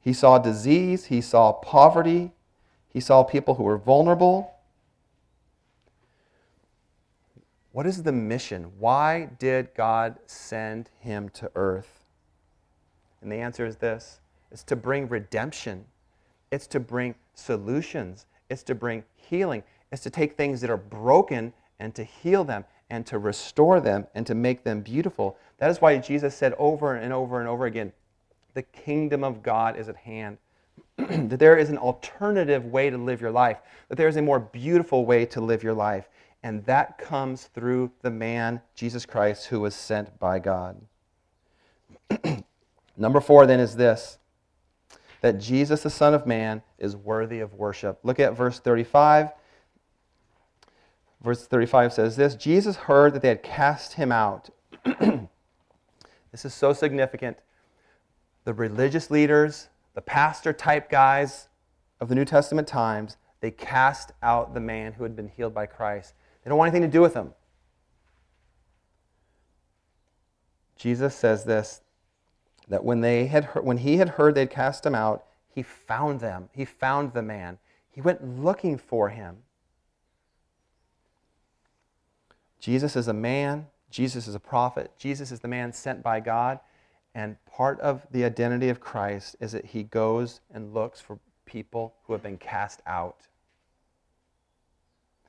He 0.00 0.12
saw 0.12 0.36
disease. 0.36 1.06
He 1.06 1.22
saw 1.22 1.52
poverty. 1.52 2.32
He 2.96 3.00
saw 3.00 3.22
people 3.24 3.56
who 3.56 3.62
were 3.62 3.76
vulnerable. 3.76 4.54
What 7.72 7.84
is 7.84 8.04
the 8.04 8.10
mission? 8.10 8.72
Why 8.78 9.28
did 9.38 9.74
God 9.74 10.16
send 10.24 10.88
him 11.00 11.28
to 11.34 11.50
earth? 11.54 12.06
And 13.20 13.30
the 13.30 13.36
answer 13.36 13.66
is 13.66 13.76
this 13.76 14.20
it's 14.50 14.62
to 14.62 14.76
bring 14.76 15.10
redemption, 15.10 15.84
it's 16.50 16.66
to 16.68 16.80
bring 16.80 17.16
solutions, 17.34 18.24
it's 18.48 18.62
to 18.62 18.74
bring 18.74 19.04
healing, 19.14 19.62
it's 19.92 20.02
to 20.04 20.08
take 20.08 20.38
things 20.38 20.62
that 20.62 20.70
are 20.70 20.78
broken 20.78 21.52
and 21.78 21.94
to 21.96 22.02
heal 22.02 22.44
them 22.44 22.64
and 22.88 23.04
to 23.08 23.18
restore 23.18 23.78
them 23.78 24.06
and 24.14 24.26
to 24.26 24.34
make 24.34 24.64
them 24.64 24.80
beautiful. 24.80 25.36
That 25.58 25.70
is 25.70 25.82
why 25.82 25.98
Jesus 25.98 26.34
said 26.34 26.54
over 26.54 26.94
and 26.94 27.12
over 27.12 27.40
and 27.40 27.48
over 27.48 27.66
again, 27.66 27.92
the 28.54 28.62
kingdom 28.62 29.22
of 29.22 29.42
God 29.42 29.76
is 29.76 29.90
at 29.90 29.96
hand. 29.96 30.38
that 31.28 31.38
there 31.38 31.56
is 31.56 31.70
an 31.70 31.78
alternative 31.78 32.64
way 32.66 32.90
to 32.90 32.98
live 32.98 33.20
your 33.20 33.30
life, 33.30 33.58
that 33.88 33.96
there 33.96 34.08
is 34.08 34.16
a 34.16 34.22
more 34.22 34.40
beautiful 34.40 35.04
way 35.04 35.26
to 35.26 35.40
live 35.40 35.62
your 35.62 35.74
life. 35.74 36.08
And 36.42 36.64
that 36.66 36.98
comes 36.98 37.44
through 37.44 37.90
the 38.02 38.10
man, 38.10 38.60
Jesus 38.74 39.04
Christ, 39.04 39.46
who 39.46 39.60
was 39.60 39.74
sent 39.74 40.18
by 40.18 40.38
God. 40.38 40.80
Number 42.96 43.20
four, 43.20 43.46
then, 43.46 43.60
is 43.60 43.76
this 43.76 44.18
that 45.22 45.40
Jesus, 45.40 45.82
the 45.82 45.90
Son 45.90 46.14
of 46.14 46.26
Man, 46.26 46.62
is 46.78 46.94
worthy 46.94 47.40
of 47.40 47.54
worship. 47.54 47.98
Look 48.02 48.20
at 48.20 48.36
verse 48.36 48.60
35. 48.60 49.30
Verse 51.22 51.46
35 51.46 51.92
says 51.92 52.16
this 52.16 52.36
Jesus 52.36 52.76
heard 52.76 53.12
that 53.14 53.22
they 53.22 53.28
had 53.28 53.42
cast 53.42 53.94
him 53.94 54.12
out. 54.12 54.50
this 54.84 56.44
is 56.44 56.54
so 56.54 56.72
significant. 56.72 57.38
The 58.44 58.54
religious 58.54 59.10
leaders, 59.10 59.68
the 59.96 60.02
pastor 60.02 60.52
type 60.52 60.90
guys 60.90 61.48
of 62.00 62.08
the 62.08 62.14
New 62.14 62.26
Testament 62.26 62.68
times, 62.68 63.16
they 63.40 63.50
cast 63.50 64.12
out 64.22 64.52
the 64.52 64.60
man 64.60 64.92
who 64.92 65.02
had 65.02 65.16
been 65.16 65.28
healed 65.28 65.54
by 65.54 65.64
Christ. 65.64 66.12
They 66.44 66.50
don't 66.50 66.58
want 66.58 66.68
anything 66.68 66.88
to 66.88 66.92
do 66.92 67.00
with 67.00 67.14
him. 67.14 67.32
Jesus 70.76 71.14
says 71.14 71.44
this 71.44 71.80
that 72.68 72.84
when, 72.84 73.00
they 73.00 73.26
had 73.26 73.46
heard, 73.46 73.64
when 73.64 73.78
he 73.78 73.96
had 73.96 74.10
heard 74.10 74.34
they'd 74.34 74.50
cast 74.50 74.84
him 74.84 74.94
out, 74.94 75.24
he 75.48 75.62
found 75.62 76.20
them. 76.20 76.50
He 76.52 76.66
found 76.66 77.14
the 77.14 77.22
man. 77.22 77.58
He 77.90 78.02
went 78.02 78.42
looking 78.44 78.76
for 78.76 79.08
him. 79.08 79.38
Jesus 82.60 82.96
is 82.96 83.08
a 83.08 83.14
man. 83.14 83.68
Jesus 83.90 84.28
is 84.28 84.34
a 84.34 84.40
prophet. 84.40 84.90
Jesus 84.98 85.32
is 85.32 85.40
the 85.40 85.48
man 85.48 85.72
sent 85.72 86.02
by 86.02 86.20
God. 86.20 86.60
And 87.16 87.42
part 87.46 87.80
of 87.80 88.06
the 88.10 88.24
identity 88.24 88.68
of 88.68 88.78
Christ 88.78 89.36
is 89.40 89.52
that 89.52 89.64
he 89.64 89.84
goes 89.84 90.42
and 90.52 90.74
looks 90.74 91.00
for 91.00 91.18
people 91.46 91.94
who 92.04 92.12
have 92.12 92.22
been 92.22 92.36
cast 92.36 92.82
out. 92.86 93.28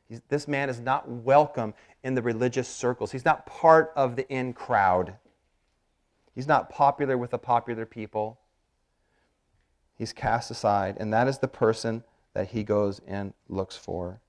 He's, 0.10 0.20
this 0.28 0.50
man 0.50 0.70
is 0.70 0.82
not 0.82 1.08
welcome 1.08 1.74
in 2.04 2.14
the 2.14 2.22
religious 2.22 2.68
circles. 2.68 3.14
He's 3.14 3.24
not 3.24 3.46
part 3.46 3.94
of 3.96 4.18
the 4.18 4.28
in 4.28 4.52
crowd. 4.52 5.14
He's 6.36 6.46
not 6.46 6.70
popular 6.70 7.18
with 7.18 7.32
the 7.32 7.38
popular 7.38 7.86
people. 7.86 8.38
He's 9.98 10.12
cast 10.12 10.52
aside, 10.52 10.98
and 11.00 11.14
that 11.14 11.30
is 11.30 11.38
the 11.38 11.48
person 11.48 12.04
that 12.34 12.50
he 12.50 12.66
goes 12.66 13.00
and 13.08 13.34
looks 13.48 13.78
for. 13.78 14.20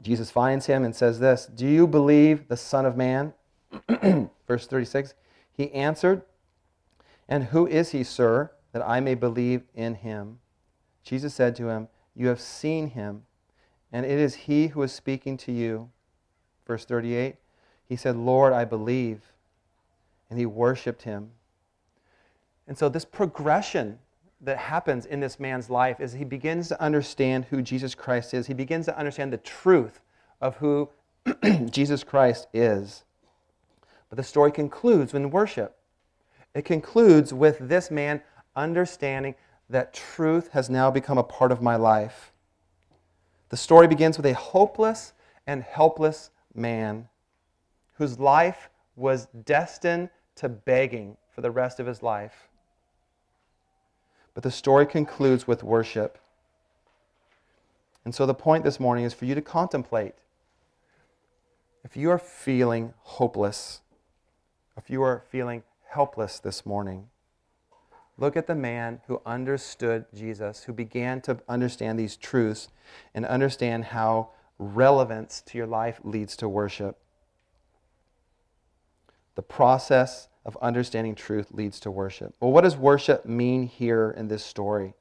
Jesus 0.00 0.30
finds 0.30 0.66
him 0.66 0.84
and 0.84 0.94
says 0.94 1.18
this 1.18 1.46
Do 1.46 1.66
you 1.66 1.88
believe 1.88 2.46
the 2.46 2.56
Son 2.56 2.86
of 2.86 2.96
Man? 2.96 3.34
Verse 4.46 4.68
36 4.68 5.14
He 5.52 5.72
answered, 5.72 6.22
And 7.28 7.44
who 7.44 7.66
is 7.66 7.90
he, 7.90 8.04
sir, 8.04 8.50
that 8.72 8.86
I 8.86 9.00
may 9.00 9.14
believe 9.14 9.62
in 9.74 9.96
him? 9.96 10.38
Jesus 11.02 11.34
said 11.34 11.56
to 11.56 11.68
him, 11.68 11.88
You 12.14 12.28
have 12.28 12.40
seen 12.40 12.88
him, 12.88 13.22
and 13.92 14.06
it 14.06 14.18
is 14.18 14.34
he 14.34 14.68
who 14.68 14.82
is 14.82 14.92
speaking 14.92 15.36
to 15.38 15.52
you. 15.52 15.90
Verse 16.66 16.84
38 16.84 17.36
He 17.88 17.96
said, 17.96 18.16
Lord, 18.16 18.52
I 18.52 18.64
believe. 18.64 19.32
And 20.30 20.38
he 20.38 20.46
worshiped 20.46 21.02
him. 21.02 21.32
And 22.66 22.78
so, 22.78 22.88
this 22.88 23.04
progression 23.04 23.98
that 24.40 24.58
happens 24.58 25.06
in 25.06 25.20
this 25.20 25.38
man's 25.38 25.70
life 25.70 26.00
is 26.00 26.12
he 26.14 26.24
begins 26.24 26.68
to 26.68 26.80
understand 26.80 27.46
who 27.46 27.62
Jesus 27.62 27.94
Christ 27.94 28.34
is. 28.34 28.46
He 28.46 28.54
begins 28.54 28.86
to 28.86 28.98
understand 28.98 29.32
the 29.32 29.38
truth 29.38 30.00
of 30.40 30.56
who 30.56 30.88
Jesus 31.70 32.02
Christ 32.02 32.48
is. 32.52 33.04
But 34.12 34.18
the 34.18 34.24
story 34.24 34.52
concludes 34.52 35.14
in 35.14 35.30
worship. 35.30 35.74
It 36.52 36.66
concludes 36.66 37.32
with 37.32 37.56
this 37.58 37.90
man 37.90 38.20
understanding 38.54 39.36
that 39.70 39.94
truth 39.94 40.50
has 40.52 40.68
now 40.68 40.90
become 40.90 41.16
a 41.16 41.22
part 41.22 41.50
of 41.50 41.62
my 41.62 41.76
life. 41.76 42.30
The 43.48 43.56
story 43.56 43.88
begins 43.88 44.18
with 44.18 44.26
a 44.26 44.34
hopeless 44.34 45.14
and 45.46 45.62
helpless 45.62 46.28
man 46.52 47.08
whose 47.94 48.18
life 48.18 48.68
was 48.96 49.28
destined 49.46 50.10
to 50.34 50.50
begging 50.50 51.16
for 51.34 51.40
the 51.40 51.50
rest 51.50 51.80
of 51.80 51.86
his 51.86 52.02
life. 52.02 52.50
But 54.34 54.42
the 54.42 54.50
story 54.50 54.84
concludes 54.84 55.46
with 55.46 55.64
worship. 55.64 56.18
And 58.04 58.14
so 58.14 58.26
the 58.26 58.34
point 58.34 58.62
this 58.62 58.78
morning 58.78 59.06
is 59.06 59.14
for 59.14 59.24
you 59.24 59.34
to 59.34 59.40
contemplate. 59.40 60.16
If 61.82 61.96
you 61.96 62.10
are 62.10 62.18
feeling 62.18 62.92
hopeless, 62.98 63.80
if 64.82 64.90
you 64.90 65.02
are 65.02 65.22
feeling 65.30 65.62
helpless 65.90 66.40
this 66.40 66.66
morning, 66.66 67.08
look 68.18 68.36
at 68.36 68.48
the 68.48 68.54
man 68.54 69.00
who 69.06 69.22
understood 69.24 70.06
Jesus, 70.12 70.64
who 70.64 70.72
began 70.72 71.20
to 71.20 71.38
understand 71.48 71.98
these 71.98 72.16
truths 72.16 72.68
and 73.14 73.24
understand 73.24 73.86
how 73.86 74.30
relevance 74.58 75.40
to 75.46 75.56
your 75.56 75.68
life 75.68 76.00
leads 76.02 76.36
to 76.38 76.48
worship. 76.48 76.98
The 79.36 79.42
process 79.42 80.28
of 80.44 80.58
understanding 80.60 81.14
truth 81.14 81.52
leads 81.52 81.78
to 81.80 81.90
worship. 81.90 82.34
Well, 82.40 82.50
what 82.50 82.62
does 82.62 82.76
worship 82.76 83.24
mean 83.24 83.68
here 83.68 84.12
in 84.16 84.26
this 84.26 84.44
story? 84.44 84.94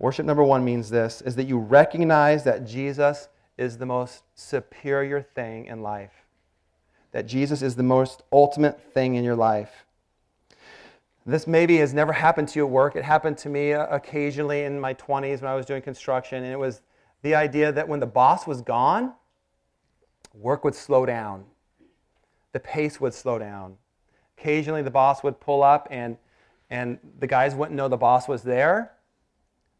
Worship 0.00 0.26
number 0.26 0.42
one 0.42 0.64
means 0.64 0.90
this 0.90 1.22
is 1.22 1.36
that 1.36 1.46
you 1.46 1.58
recognize 1.58 2.42
that 2.44 2.66
Jesus 2.66 3.28
is 3.56 3.78
the 3.78 3.86
most 3.86 4.24
superior 4.34 5.22
thing 5.22 5.66
in 5.66 5.82
life. 5.82 6.23
That 7.14 7.28
Jesus 7.28 7.62
is 7.62 7.76
the 7.76 7.84
most 7.84 8.24
ultimate 8.32 8.92
thing 8.92 9.14
in 9.14 9.22
your 9.22 9.36
life. 9.36 9.86
This 11.24 11.46
maybe 11.46 11.76
has 11.76 11.94
never 11.94 12.12
happened 12.12 12.48
to 12.48 12.58
you 12.58 12.66
at 12.66 12.70
work. 12.72 12.96
It 12.96 13.04
happened 13.04 13.38
to 13.38 13.48
me 13.48 13.72
uh, 13.72 13.86
occasionally 13.86 14.64
in 14.64 14.80
my 14.80 14.94
20s 14.94 15.40
when 15.40 15.48
I 15.48 15.54
was 15.54 15.64
doing 15.64 15.80
construction, 15.80 16.42
and 16.42 16.52
it 16.52 16.58
was 16.58 16.82
the 17.22 17.36
idea 17.36 17.70
that 17.70 17.86
when 17.86 18.00
the 18.00 18.06
boss 18.06 18.48
was 18.48 18.62
gone, 18.62 19.12
work 20.34 20.64
would 20.64 20.74
slow 20.74 21.06
down. 21.06 21.44
The 22.50 22.58
pace 22.58 23.00
would 23.00 23.14
slow 23.14 23.38
down. 23.38 23.76
Occasionally, 24.36 24.82
the 24.82 24.90
boss 24.90 25.22
would 25.22 25.38
pull 25.38 25.62
up, 25.62 25.86
and, 25.92 26.18
and 26.68 26.98
the 27.20 27.28
guys 27.28 27.54
wouldn't 27.54 27.76
know 27.76 27.86
the 27.86 27.96
boss 27.96 28.26
was 28.26 28.42
there. 28.42 28.90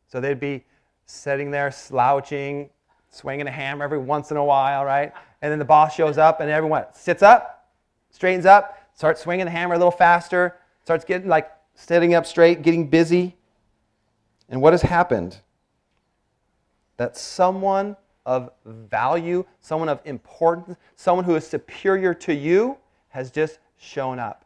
So 0.07 0.20
they'd 0.20 0.38
be 0.38 0.66
sitting 1.05 1.51
there 1.51 1.73
slouching, 1.73 2.70
swinging 3.14 3.46
a 3.46 3.50
hammer 3.50 3.85
every 3.85 3.98
once 3.98 4.31
in 4.31 4.37
a 4.37 4.44
while, 4.44 4.85
right? 4.85 5.12
And 5.42 5.50
then 5.53 5.59
the 5.59 5.64
boss 5.64 5.94
shows 5.94 6.18
up, 6.18 6.40
and 6.40 6.50
everyone 6.50 6.85
sits 6.92 7.22
up, 7.22 7.70
straightens 8.11 8.46
up, 8.46 8.79
starts 8.94 9.20
swinging 9.20 9.46
the 9.46 9.50
hammer 9.50 9.74
a 9.74 9.79
little 9.79 9.90
faster, 9.90 10.57
starts 10.83 11.05
getting 11.05 11.29
like 11.29 11.50
sitting 11.74 12.14
up 12.14 12.27
straight, 12.27 12.62
getting 12.62 12.88
busy. 12.88 13.37
And 14.48 14.61
what 14.61 14.72
has 14.72 14.83
happened? 14.83 15.38
That 16.96 17.16
someone 17.16 17.96
of 18.27 18.50
value, 18.64 19.44
someone 19.61 19.88
of 19.88 20.00
importance, 20.05 20.79
someone 20.96 21.24
who 21.24 21.35
is 21.35 21.46
superior 21.46 22.14
to 22.14 22.35
you 22.35 22.79
has 23.09 23.31
just 23.31 23.59
shown 23.77 24.18
up. 24.18 24.44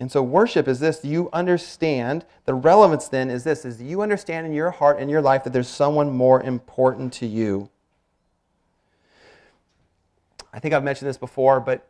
And 0.00 0.10
so 0.10 0.22
worship 0.22 0.66
is 0.66 0.80
this, 0.80 1.04
you 1.04 1.28
understand, 1.30 2.24
the 2.46 2.54
relevance 2.54 3.08
then 3.08 3.28
is 3.28 3.44
this, 3.44 3.66
is 3.66 3.82
you 3.82 4.00
understand 4.00 4.46
in 4.46 4.54
your 4.54 4.70
heart 4.70 4.98
and 4.98 5.10
your 5.10 5.20
life 5.20 5.44
that 5.44 5.52
there's 5.52 5.68
someone 5.68 6.10
more 6.10 6.42
important 6.42 7.12
to 7.14 7.26
you. 7.26 7.68
I 10.54 10.58
think 10.58 10.72
I've 10.72 10.82
mentioned 10.82 11.08
this 11.08 11.18
before, 11.18 11.60
but 11.60 11.86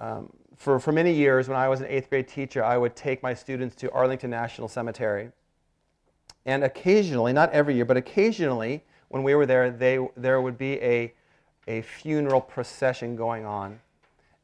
um, 0.00 0.30
for, 0.56 0.80
for 0.80 0.90
many 0.90 1.12
years 1.12 1.48
when 1.48 1.56
I 1.56 1.68
was 1.68 1.80
an 1.80 1.86
eighth 1.86 2.10
grade 2.10 2.26
teacher, 2.26 2.64
I 2.64 2.76
would 2.76 2.96
take 2.96 3.22
my 3.22 3.34
students 3.34 3.76
to 3.76 3.90
Arlington 3.92 4.30
National 4.30 4.66
Cemetery. 4.66 5.30
And 6.44 6.64
occasionally, 6.64 7.32
not 7.32 7.52
every 7.52 7.76
year, 7.76 7.84
but 7.84 7.96
occasionally, 7.96 8.82
when 9.08 9.22
we 9.22 9.36
were 9.36 9.46
there, 9.46 9.70
they, 9.70 10.04
there 10.16 10.40
would 10.40 10.58
be 10.58 10.74
a, 10.80 11.14
a 11.68 11.82
funeral 11.82 12.40
procession 12.40 13.14
going 13.14 13.46
on. 13.46 13.78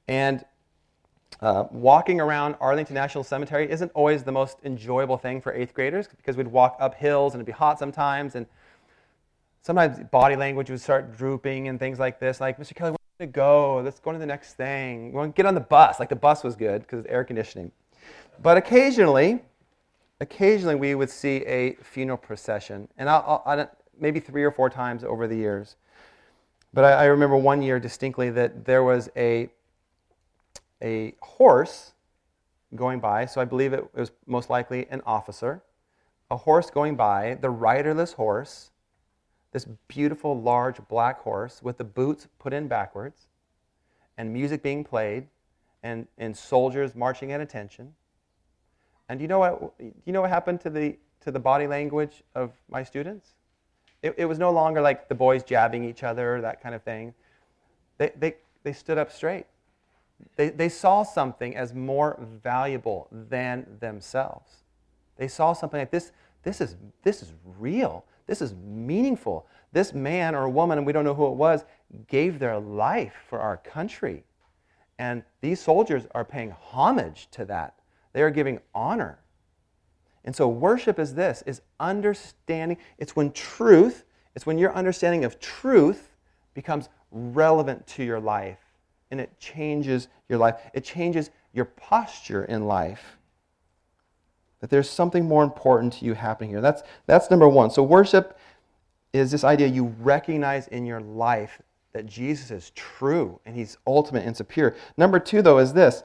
And 0.07 0.44
uh, 1.40 1.64
walking 1.70 2.20
around 2.20 2.56
Arlington 2.60 2.94
National 2.94 3.24
Cemetery 3.24 3.70
isn't 3.70 3.90
always 3.94 4.22
the 4.22 4.32
most 4.32 4.58
enjoyable 4.64 5.18
thing 5.18 5.40
for 5.40 5.52
eighth 5.52 5.74
graders 5.74 6.08
because 6.08 6.36
we'd 6.36 6.48
walk 6.48 6.76
up 6.80 6.94
hills 6.94 7.34
and 7.34 7.40
it'd 7.40 7.46
be 7.46 7.52
hot 7.52 7.78
sometimes, 7.78 8.34
and 8.34 8.46
sometimes 9.62 9.98
body 10.10 10.36
language 10.36 10.70
would 10.70 10.80
start 10.80 11.16
drooping 11.16 11.68
and 11.68 11.78
things 11.78 11.98
like 11.98 12.20
this. 12.20 12.40
Like, 12.40 12.58
Mr. 12.58 12.74
Kelly, 12.74 12.92
where 12.92 13.26
to 13.26 13.32
go? 13.32 13.80
Let's 13.80 14.00
go 14.00 14.12
to 14.12 14.18
the 14.18 14.26
next 14.26 14.54
thing. 14.54 15.06
We 15.06 15.18
want 15.18 15.34
to 15.34 15.42
get 15.42 15.46
on 15.46 15.54
the 15.54 15.60
bus. 15.60 15.98
Like 15.98 16.08
the 16.08 16.16
bus 16.16 16.44
was 16.44 16.56
good 16.56 16.82
because 16.82 17.04
air 17.06 17.24
conditioning. 17.24 17.72
But 18.42 18.56
occasionally, 18.56 19.40
occasionally 20.20 20.74
we 20.74 20.94
would 20.94 21.10
see 21.10 21.44
a 21.46 21.74
funeral 21.76 22.18
procession, 22.18 22.88
and 22.96 23.08
I'll, 23.08 23.42
I'll, 23.44 23.70
maybe 23.98 24.20
three 24.20 24.44
or 24.44 24.50
four 24.50 24.70
times 24.70 25.04
over 25.04 25.26
the 25.26 25.36
years. 25.36 25.76
But 26.72 26.84
I, 26.84 26.92
I 26.92 27.04
remember 27.04 27.36
one 27.36 27.62
year 27.62 27.78
distinctly 27.78 28.30
that 28.30 28.64
there 28.64 28.82
was 28.82 29.08
a 29.16 29.48
a 30.82 31.14
horse 31.20 31.92
going 32.74 33.00
by, 33.00 33.26
so 33.26 33.40
I 33.40 33.44
believe 33.44 33.72
it 33.72 33.94
was 33.94 34.10
most 34.26 34.50
likely 34.50 34.87
an 34.90 35.00
officer. 35.06 35.62
A 36.30 36.37
horse 36.37 36.70
going 36.70 36.96
by, 36.96 37.38
the 37.40 37.50
riderless 37.50 38.14
horse, 38.14 38.70
this 39.52 39.66
beautiful 39.88 40.40
large 40.40 40.78
black 40.88 41.20
horse 41.20 41.62
with 41.62 41.78
the 41.78 41.84
boots 41.84 42.26
put 42.38 42.52
in 42.52 42.66
backwards, 42.66 43.28
and 44.18 44.32
music 44.32 44.62
being 44.62 44.84
played, 44.84 45.28
and, 45.82 46.06
and 46.18 46.37
soldiers 46.37 46.94
marching 46.94 47.32
at 47.32 47.40
attention. 47.40 47.94
And 49.08 49.20
you 49.20 49.28
know 49.28 49.38
what? 49.38 49.74
You 50.06 50.12
know 50.12 50.22
what 50.22 50.30
happened 50.30 50.60
to 50.62 50.70
the 50.70 50.96
to 51.20 51.30
the 51.30 51.38
body 51.38 51.66
language 51.66 52.22
of 52.34 52.52
my 52.68 52.82
students? 52.82 53.34
It, 54.02 54.14
it 54.18 54.24
was 54.26 54.38
no 54.38 54.50
longer 54.50 54.80
like 54.82 55.08
the 55.08 55.14
boys 55.14 55.42
jabbing 55.42 55.84
each 55.84 56.02
other, 56.02 56.40
that 56.42 56.62
kind 56.62 56.74
of 56.74 56.82
thing. 56.82 57.14
They, 57.96 58.12
they, 58.18 58.34
they 58.62 58.72
stood 58.74 58.98
up 58.98 59.10
straight. 59.10 59.46
They, 60.37 60.50
they 60.50 60.68
saw 60.68 61.02
something 61.02 61.56
as 61.56 61.74
more 61.74 62.18
valuable 62.42 63.08
than 63.10 63.66
themselves. 63.80 64.50
They 65.16 65.28
saw 65.28 65.52
something 65.52 65.78
like 65.78 65.90
this 65.90 66.12
this 66.44 66.60
is, 66.60 66.76
this 67.02 67.22
is 67.22 67.32
real. 67.58 68.04
This 68.26 68.40
is 68.40 68.54
meaningful. 68.54 69.46
This 69.72 69.92
man 69.92 70.34
or 70.34 70.48
woman, 70.48 70.78
and 70.78 70.87
we 70.87 70.92
don't 70.92 71.04
know 71.04 71.14
who 71.14 71.26
it 71.26 71.34
was, 71.34 71.64
gave 72.06 72.38
their 72.38 72.58
life 72.58 73.14
for 73.28 73.40
our 73.40 73.56
country. 73.56 74.24
And 74.98 75.24
these 75.40 75.60
soldiers 75.60 76.06
are 76.12 76.24
paying 76.24 76.50
homage 76.50 77.28
to 77.32 77.44
that. 77.46 77.74
They 78.12 78.22
are 78.22 78.30
giving 78.30 78.60
honor. 78.74 79.18
And 80.24 80.37
so 80.37 80.48
worship 80.48 80.98
is 80.98 81.14
this 81.14 81.42
is 81.46 81.62
understanding. 81.80 82.78
It's 82.98 83.16
when 83.16 83.32
truth, 83.32 84.04
it's 84.34 84.46
when 84.46 84.58
your 84.58 84.74
understanding 84.74 85.24
of 85.24 85.40
truth 85.40 86.10
becomes 86.54 86.88
relevant 87.10 87.87
to 87.88 88.04
your 88.04 88.20
life 88.20 88.63
and 89.10 89.20
it 89.20 89.38
changes 89.38 90.08
your 90.28 90.38
life. 90.38 90.56
It 90.72 90.84
changes 90.84 91.30
your 91.52 91.66
posture 91.66 92.44
in 92.44 92.66
life. 92.66 93.18
That 94.60 94.70
there's 94.70 94.88
something 94.88 95.26
more 95.26 95.44
important 95.44 95.92
to 95.94 96.04
you 96.04 96.14
happening 96.14 96.50
here. 96.50 96.60
That's, 96.60 96.82
that's 97.06 97.30
number 97.30 97.48
one. 97.48 97.70
So, 97.70 97.82
worship 97.82 98.38
is 99.12 99.30
this 99.30 99.44
idea 99.44 99.68
you 99.68 99.94
recognize 100.00 100.68
in 100.68 100.86
your 100.86 101.00
life 101.00 101.60
that 101.92 102.06
Jesus 102.06 102.50
is 102.50 102.70
true 102.70 103.38
and 103.46 103.54
he's 103.54 103.78
ultimate 103.86 104.26
and 104.26 104.36
superior. 104.36 104.74
Number 104.96 105.18
two, 105.18 105.42
though, 105.42 105.58
is 105.58 105.72
this 105.72 106.02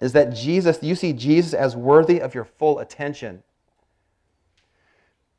is 0.00 0.12
that 0.12 0.34
Jesus, 0.34 0.80
you 0.82 0.94
see 0.94 1.12
Jesus 1.12 1.54
as 1.54 1.76
worthy 1.76 2.20
of 2.20 2.34
your 2.34 2.44
full 2.44 2.80
attention. 2.80 3.42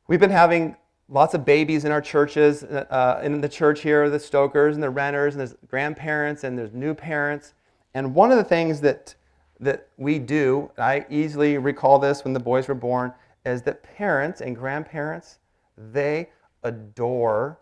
We've 0.08 0.18
been 0.18 0.30
having 0.30 0.76
lots 1.08 1.34
of 1.34 1.44
babies 1.44 1.84
in 1.84 1.92
our 1.92 2.00
churches, 2.00 2.64
uh, 2.64 3.20
in 3.22 3.40
the 3.40 3.48
church 3.48 3.82
here, 3.82 4.10
the 4.10 4.18
Stokers 4.18 4.74
and 4.74 4.82
the 4.82 4.90
Renters, 4.90 5.34
and 5.34 5.40
there's 5.40 5.54
grandparents 5.68 6.44
and 6.44 6.58
there's 6.58 6.72
new 6.72 6.94
parents. 6.94 7.54
And 7.94 8.14
one 8.14 8.30
of 8.30 8.38
the 8.38 8.44
things 8.44 8.80
that, 8.80 9.14
that 9.60 9.88
we 9.96 10.18
do, 10.18 10.70
I 10.78 11.06
easily 11.08 11.58
recall 11.58 11.98
this 11.98 12.24
when 12.24 12.32
the 12.32 12.40
boys 12.40 12.68
were 12.68 12.74
born, 12.74 13.12
is 13.44 13.62
that 13.62 13.82
parents 13.82 14.40
and 14.40 14.56
grandparents, 14.56 15.38
they 15.76 16.30
adore 16.64 17.58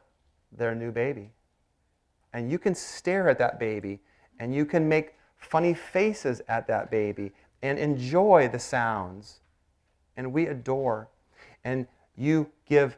their 0.51 0.75
new 0.75 0.91
baby. 0.91 1.31
And 2.33 2.51
you 2.51 2.59
can 2.59 2.75
stare 2.75 3.29
at 3.29 3.39
that 3.39 3.61
baby 3.61 4.01
and 4.41 4.55
you 4.55 4.65
can 4.65 4.89
make 4.89 5.15
funny 5.37 5.75
faces 5.75 6.41
at 6.49 6.67
that 6.67 6.91
baby 6.91 7.33
and 7.63 7.79
enjoy 7.79 8.49
the 8.49 8.59
sounds. 8.59 9.41
And 10.17 10.33
we 10.33 10.47
adore. 10.47 11.09
And 11.65 11.87
you 12.17 12.51
give 12.67 12.97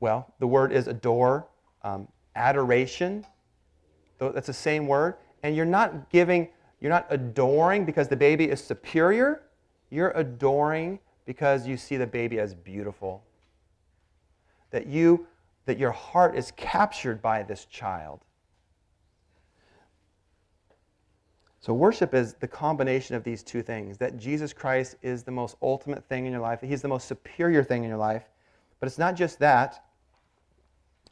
well, 0.00 0.32
the 0.38 0.46
word 0.46 0.72
is 0.72 0.88
adore, 0.88 1.46
um, 1.82 2.08
adoration. 2.34 3.24
That's 4.18 4.46
the 4.46 4.52
same 4.52 4.86
word. 4.86 5.16
And 5.42 5.54
you're 5.54 5.66
not 5.66 6.10
giving, 6.10 6.48
you're 6.80 6.90
not 6.90 7.06
adoring 7.10 7.84
because 7.84 8.08
the 8.08 8.16
baby 8.16 8.46
is 8.46 8.62
superior. 8.62 9.42
You're 9.90 10.12
adoring 10.12 10.98
because 11.26 11.66
you 11.66 11.76
see 11.76 11.96
the 11.96 12.06
baby 12.06 12.40
as 12.40 12.54
beautiful. 12.54 13.22
That 14.70 14.86
you, 14.86 15.26
that 15.66 15.78
your 15.78 15.92
heart 15.92 16.36
is 16.36 16.52
captured 16.56 17.20
by 17.20 17.42
this 17.42 17.66
child. 17.66 18.20
So, 21.62 21.74
worship 21.74 22.14
is 22.14 22.34
the 22.34 22.48
combination 22.48 23.16
of 23.16 23.22
these 23.22 23.42
two 23.42 23.62
things 23.62 23.98
that 23.98 24.16
Jesus 24.16 24.54
Christ 24.54 24.96
is 25.02 25.22
the 25.22 25.30
most 25.30 25.56
ultimate 25.60 26.02
thing 26.08 26.24
in 26.24 26.32
your 26.32 26.40
life, 26.40 26.62
that 26.62 26.68
He's 26.68 26.80
the 26.80 26.88
most 26.88 27.06
superior 27.06 27.62
thing 27.62 27.82
in 27.84 27.90
your 27.90 27.98
life. 27.98 28.24
But 28.78 28.86
it's 28.86 28.96
not 28.96 29.14
just 29.14 29.38
that, 29.40 29.84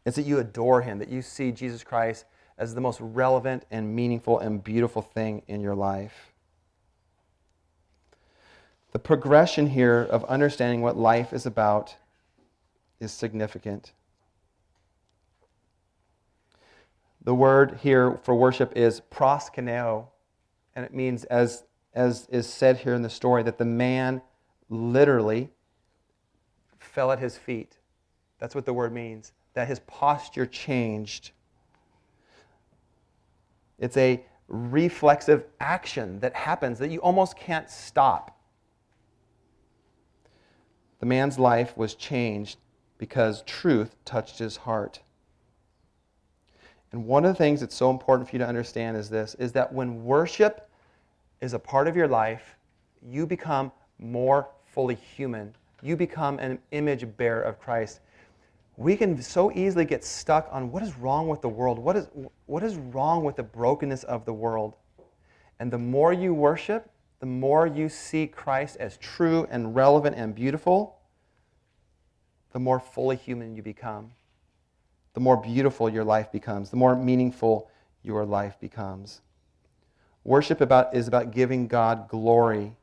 it's 0.08 0.16
that 0.16 0.26
you 0.26 0.38
adore 0.38 0.80
him, 0.80 0.98
that 0.98 1.10
you 1.10 1.20
see 1.20 1.52
Jesus 1.52 1.84
Christ 1.84 2.24
as 2.56 2.74
the 2.74 2.80
most 2.80 2.98
relevant 3.00 3.66
and 3.70 3.94
meaningful 3.94 4.38
and 4.38 4.64
beautiful 4.64 5.02
thing 5.02 5.42
in 5.46 5.60
your 5.60 5.74
life. 5.74 6.32
The 8.92 8.98
progression 8.98 9.66
here 9.66 10.00
of 10.00 10.24
understanding 10.24 10.80
what 10.80 10.96
life 10.96 11.34
is 11.34 11.44
about 11.44 11.94
is 12.98 13.12
significant. 13.12 13.92
The 17.22 17.34
word 17.34 17.80
here 17.82 18.16
for 18.22 18.34
worship 18.34 18.74
is 18.74 19.02
proskuneo, 19.12 20.06
and 20.74 20.86
it 20.86 20.94
means, 20.94 21.24
as, 21.24 21.64
as 21.92 22.26
is 22.30 22.46
said 22.46 22.78
here 22.78 22.94
in 22.94 23.02
the 23.02 23.10
story, 23.10 23.42
that 23.42 23.58
the 23.58 23.66
man 23.66 24.22
literally 24.70 25.50
fell 26.78 27.12
at 27.12 27.18
his 27.18 27.36
feet. 27.36 27.76
That's 28.38 28.54
what 28.54 28.64
the 28.64 28.72
word 28.72 28.94
means 28.94 29.32
that 29.58 29.66
his 29.66 29.80
posture 29.80 30.46
changed. 30.46 31.32
It's 33.80 33.96
a 33.96 34.24
reflexive 34.46 35.46
action 35.58 36.20
that 36.20 36.32
happens 36.32 36.78
that 36.78 36.92
you 36.92 37.00
almost 37.00 37.36
can't 37.36 37.68
stop. 37.68 38.38
The 41.00 41.06
man's 41.06 41.40
life 41.40 41.76
was 41.76 41.96
changed 41.96 42.58
because 42.98 43.42
truth 43.42 43.96
touched 44.04 44.38
his 44.38 44.58
heart. 44.58 45.00
And 46.92 47.04
one 47.04 47.24
of 47.24 47.32
the 47.32 47.38
things 47.38 47.58
that's 47.58 47.74
so 47.74 47.90
important 47.90 48.28
for 48.28 48.36
you 48.36 48.38
to 48.38 48.46
understand 48.46 48.96
is 48.96 49.10
this 49.10 49.34
is 49.40 49.50
that 49.52 49.72
when 49.72 50.04
worship 50.04 50.70
is 51.40 51.52
a 51.52 51.58
part 51.58 51.88
of 51.88 51.96
your 51.96 52.06
life, 52.06 52.54
you 53.02 53.26
become 53.26 53.72
more 53.98 54.50
fully 54.66 54.94
human. 54.94 55.52
You 55.82 55.96
become 55.96 56.38
an 56.38 56.60
image 56.70 57.04
bearer 57.16 57.42
of 57.42 57.58
Christ 57.58 57.98
we 58.78 58.96
can 58.96 59.20
so 59.20 59.50
easily 59.50 59.84
get 59.84 60.04
stuck 60.04 60.48
on 60.52 60.70
what 60.70 60.84
is 60.84 60.96
wrong 60.96 61.26
with 61.26 61.40
the 61.40 61.48
world, 61.48 61.80
what 61.80 61.96
is, 61.96 62.06
what 62.46 62.62
is 62.62 62.76
wrong 62.76 63.24
with 63.24 63.34
the 63.34 63.42
brokenness 63.42 64.04
of 64.04 64.24
the 64.24 64.32
world. 64.32 64.76
And 65.58 65.72
the 65.72 65.78
more 65.78 66.12
you 66.12 66.32
worship, 66.32 66.88
the 67.18 67.26
more 67.26 67.66
you 67.66 67.88
see 67.88 68.28
Christ 68.28 68.76
as 68.78 68.96
true 68.98 69.48
and 69.50 69.74
relevant 69.74 70.14
and 70.14 70.32
beautiful, 70.32 71.00
the 72.52 72.60
more 72.60 72.78
fully 72.78 73.16
human 73.16 73.56
you 73.56 73.64
become. 73.64 74.12
The 75.14 75.20
more 75.20 75.36
beautiful 75.36 75.90
your 75.90 76.04
life 76.04 76.30
becomes, 76.30 76.70
the 76.70 76.76
more 76.76 76.94
meaningful 76.94 77.68
your 78.04 78.24
life 78.24 78.60
becomes. 78.60 79.22
Worship 80.22 80.60
about, 80.60 80.94
is 80.94 81.08
about 81.08 81.32
giving 81.32 81.66
God 81.66 82.08
glory, 82.08 82.76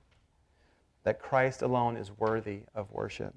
that 1.05 1.21
Christ 1.21 1.61
alone 1.61 1.95
is 1.95 2.11
worthy 2.11 2.63
of 2.75 2.91
worship 2.91 3.33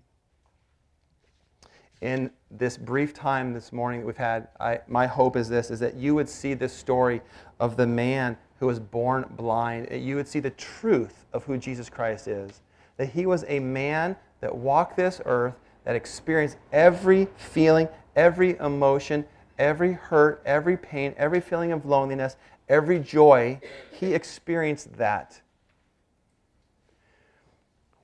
in 2.00 2.30
this 2.50 2.76
brief 2.76 3.12
time 3.12 3.52
this 3.52 3.72
morning 3.72 4.00
that 4.00 4.06
we've 4.06 4.16
had, 4.16 4.48
I, 4.60 4.80
my 4.86 5.06
hope 5.06 5.36
is 5.36 5.48
this, 5.48 5.70
is 5.70 5.80
that 5.80 5.96
you 5.96 6.14
would 6.14 6.28
see 6.28 6.54
this 6.54 6.72
story 6.72 7.20
of 7.58 7.76
the 7.76 7.86
man 7.86 8.36
who 8.60 8.66
was 8.66 8.78
born 8.78 9.26
blind. 9.36 9.88
You 9.90 10.16
would 10.16 10.28
see 10.28 10.40
the 10.40 10.50
truth 10.50 11.26
of 11.32 11.44
who 11.44 11.58
Jesus 11.58 11.88
Christ 11.88 12.28
is. 12.28 12.60
That 12.96 13.06
he 13.06 13.26
was 13.26 13.44
a 13.48 13.60
man 13.60 14.16
that 14.40 14.54
walked 14.54 14.96
this 14.96 15.20
earth, 15.24 15.54
that 15.84 15.96
experienced 15.96 16.56
every 16.72 17.28
feeling, 17.36 17.88
every 18.14 18.56
emotion, 18.58 19.24
every 19.58 19.92
hurt, 19.92 20.42
every 20.44 20.76
pain, 20.76 21.14
every 21.16 21.40
feeling 21.40 21.72
of 21.72 21.84
loneliness, 21.84 22.36
every 22.68 23.00
joy. 23.00 23.60
He 23.92 24.14
experienced 24.14 24.94
that. 24.94 25.40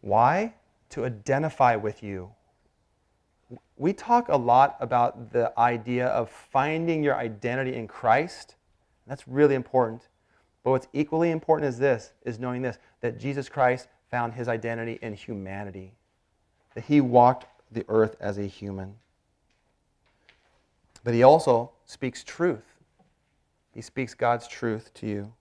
Why? 0.00 0.54
To 0.90 1.04
identify 1.04 1.76
with 1.76 2.02
you 2.02 2.32
we 3.76 3.92
talk 3.92 4.28
a 4.28 4.36
lot 4.36 4.76
about 4.80 5.32
the 5.32 5.52
idea 5.58 6.06
of 6.08 6.30
finding 6.30 7.02
your 7.02 7.16
identity 7.16 7.74
in 7.74 7.88
Christ. 7.88 8.56
That's 9.06 9.26
really 9.26 9.54
important. 9.54 10.08
But 10.62 10.70
what's 10.70 10.88
equally 10.92 11.30
important 11.30 11.68
is 11.68 11.78
this, 11.78 12.12
is 12.24 12.38
knowing 12.38 12.62
this, 12.62 12.78
that 13.00 13.18
Jesus 13.18 13.48
Christ 13.48 13.88
found 14.10 14.32
his 14.32 14.48
identity 14.48 14.98
in 15.02 15.14
humanity. 15.14 15.92
That 16.74 16.84
he 16.84 17.00
walked 17.00 17.46
the 17.70 17.84
earth 17.88 18.16
as 18.20 18.38
a 18.38 18.46
human. 18.46 18.94
But 21.02 21.14
he 21.14 21.22
also 21.22 21.72
speaks 21.84 22.24
truth. 22.24 22.64
He 23.74 23.82
speaks 23.82 24.14
God's 24.14 24.46
truth 24.46 24.94
to 24.94 25.06
you. 25.06 25.32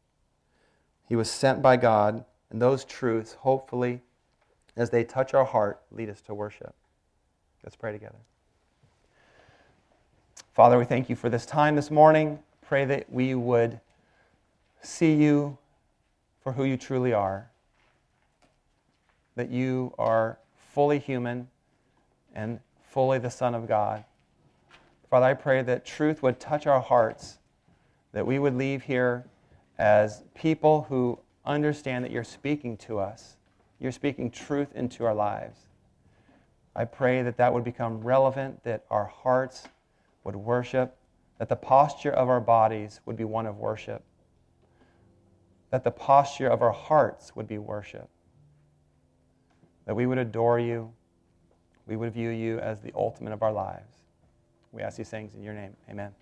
He 1.07 1.15
was 1.15 1.29
sent 1.29 1.61
by 1.61 1.77
God, 1.77 2.25
and 2.49 2.61
those 2.61 2.83
truths, 2.83 3.33
hopefully, 3.33 4.01
as 4.75 4.89
they 4.89 5.03
touch 5.03 5.33
our 5.33 5.45
heart, 5.45 5.81
lead 5.91 6.09
us 6.09 6.21
to 6.21 6.33
worship. 6.33 6.75
Let's 7.63 7.75
pray 7.75 7.93
together. 7.93 8.17
Father, 10.53 10.77
we 10.77 10.85
thank 10.85 11.09
you 11.09 11.15
for 11.15 11.29
this 11.29 11.45
time 11.45 11.75
this 11.75 11.89
morning. 11.89 12.39
Pray 12.61 12.85
that 12.85 13.11
we 13.11 13.35
would 13.35 13.79
see 14.81 15.13
you 15.13 15.57
for 16.41 16.51
who 16.51 16.65
you 16.65 16.75
truly 16.75 17.13
are, 17.13 17.49
that 19.35 19.49
you 19.49 19.93
are 19.97 20.37
fully 20.73 20.99
human 20.99 21.47
and 22.35 22.59
fully 22.89 23.17
the 23.17 23.29
Son 23.29 23.55
of 23.55 23.67
God. 23.67 24.03
Father, 25.09 25.27
I 25.27 25.33
pray 25.33 25.61
that 25.61 25.85
truth 25.85 26.21
would 26.21 26.39
touch 26.39 26.67
our 26.67 26.81
hearts, 26.81 27.37
that 28.11 28.25
we 28.25 28.39
would 28.39 28.55
leave 28.55 28.83
here 28.83 29.25
as 29.77 30.23
people 30.35 30.85
who 30.89 31.17
understand 31.45 32.03
that 32.03 32.11
you're 32.11 32.23
speaking 32.23 32.75
to 32.77 32.99
us. 32.99 33.37
You're 33.79 33.91
speaking 33.91 34.29
truth 34.29 34.75
into 34.75 35.05
our 35.05 35.15
lives. 35.15 35.57
I 36.75 36.85
pray 36.85 37.21
that 37.21 37.37
that 37.37 37.53
would 37.53 37.63
become 37.63 38.01
relevant, 38.01 38.63
that 38.63 38.85
our 38.89 39.05
hearts 39.05 39.67
would 40.23 40.35
worship, 40.35 40.97
that 41.37 41.49
the 41.49 41.55
posture 41.55 42.11
of 42.11 42.29
our 42.29 42.39
bodies 42.39 42.99
would 43.05 43.15
be 43.15 43.23
one 43.23 43.45
of 43.45 43.57
worship, 43.57 44.03
that 45.69 45.83
the 45.83 45.91
posture 45.91 46.47
of 46.47 46.61
our 46.61 46.71
hearts 46.71 47.35
would 47.35 47.47
be 47.47 47.57
worship, 47.57 48.09
that 49.85 49.95
we 49.95 50.05
would 50.05 50.17
adore 50.17 50.59
you, 50.59 50.91
we 51.85 51.95
would 51.95 52.13
view 52.13 52.29
you 52.29 52.59
as 52.59 52.81
the 52.81 52.91
ultimate 52.95 53.33
of 53.33 53.43
our 53.43 53.51
lives. 53.51 53.97
We 54.71 54.81
ask 54.81 54.97
these 54.97 55.09
things 55.09 55.35
in 55.35 55.43
your 55.43 55.53
name. 55.53 55.75
Amen. 55.89 56.13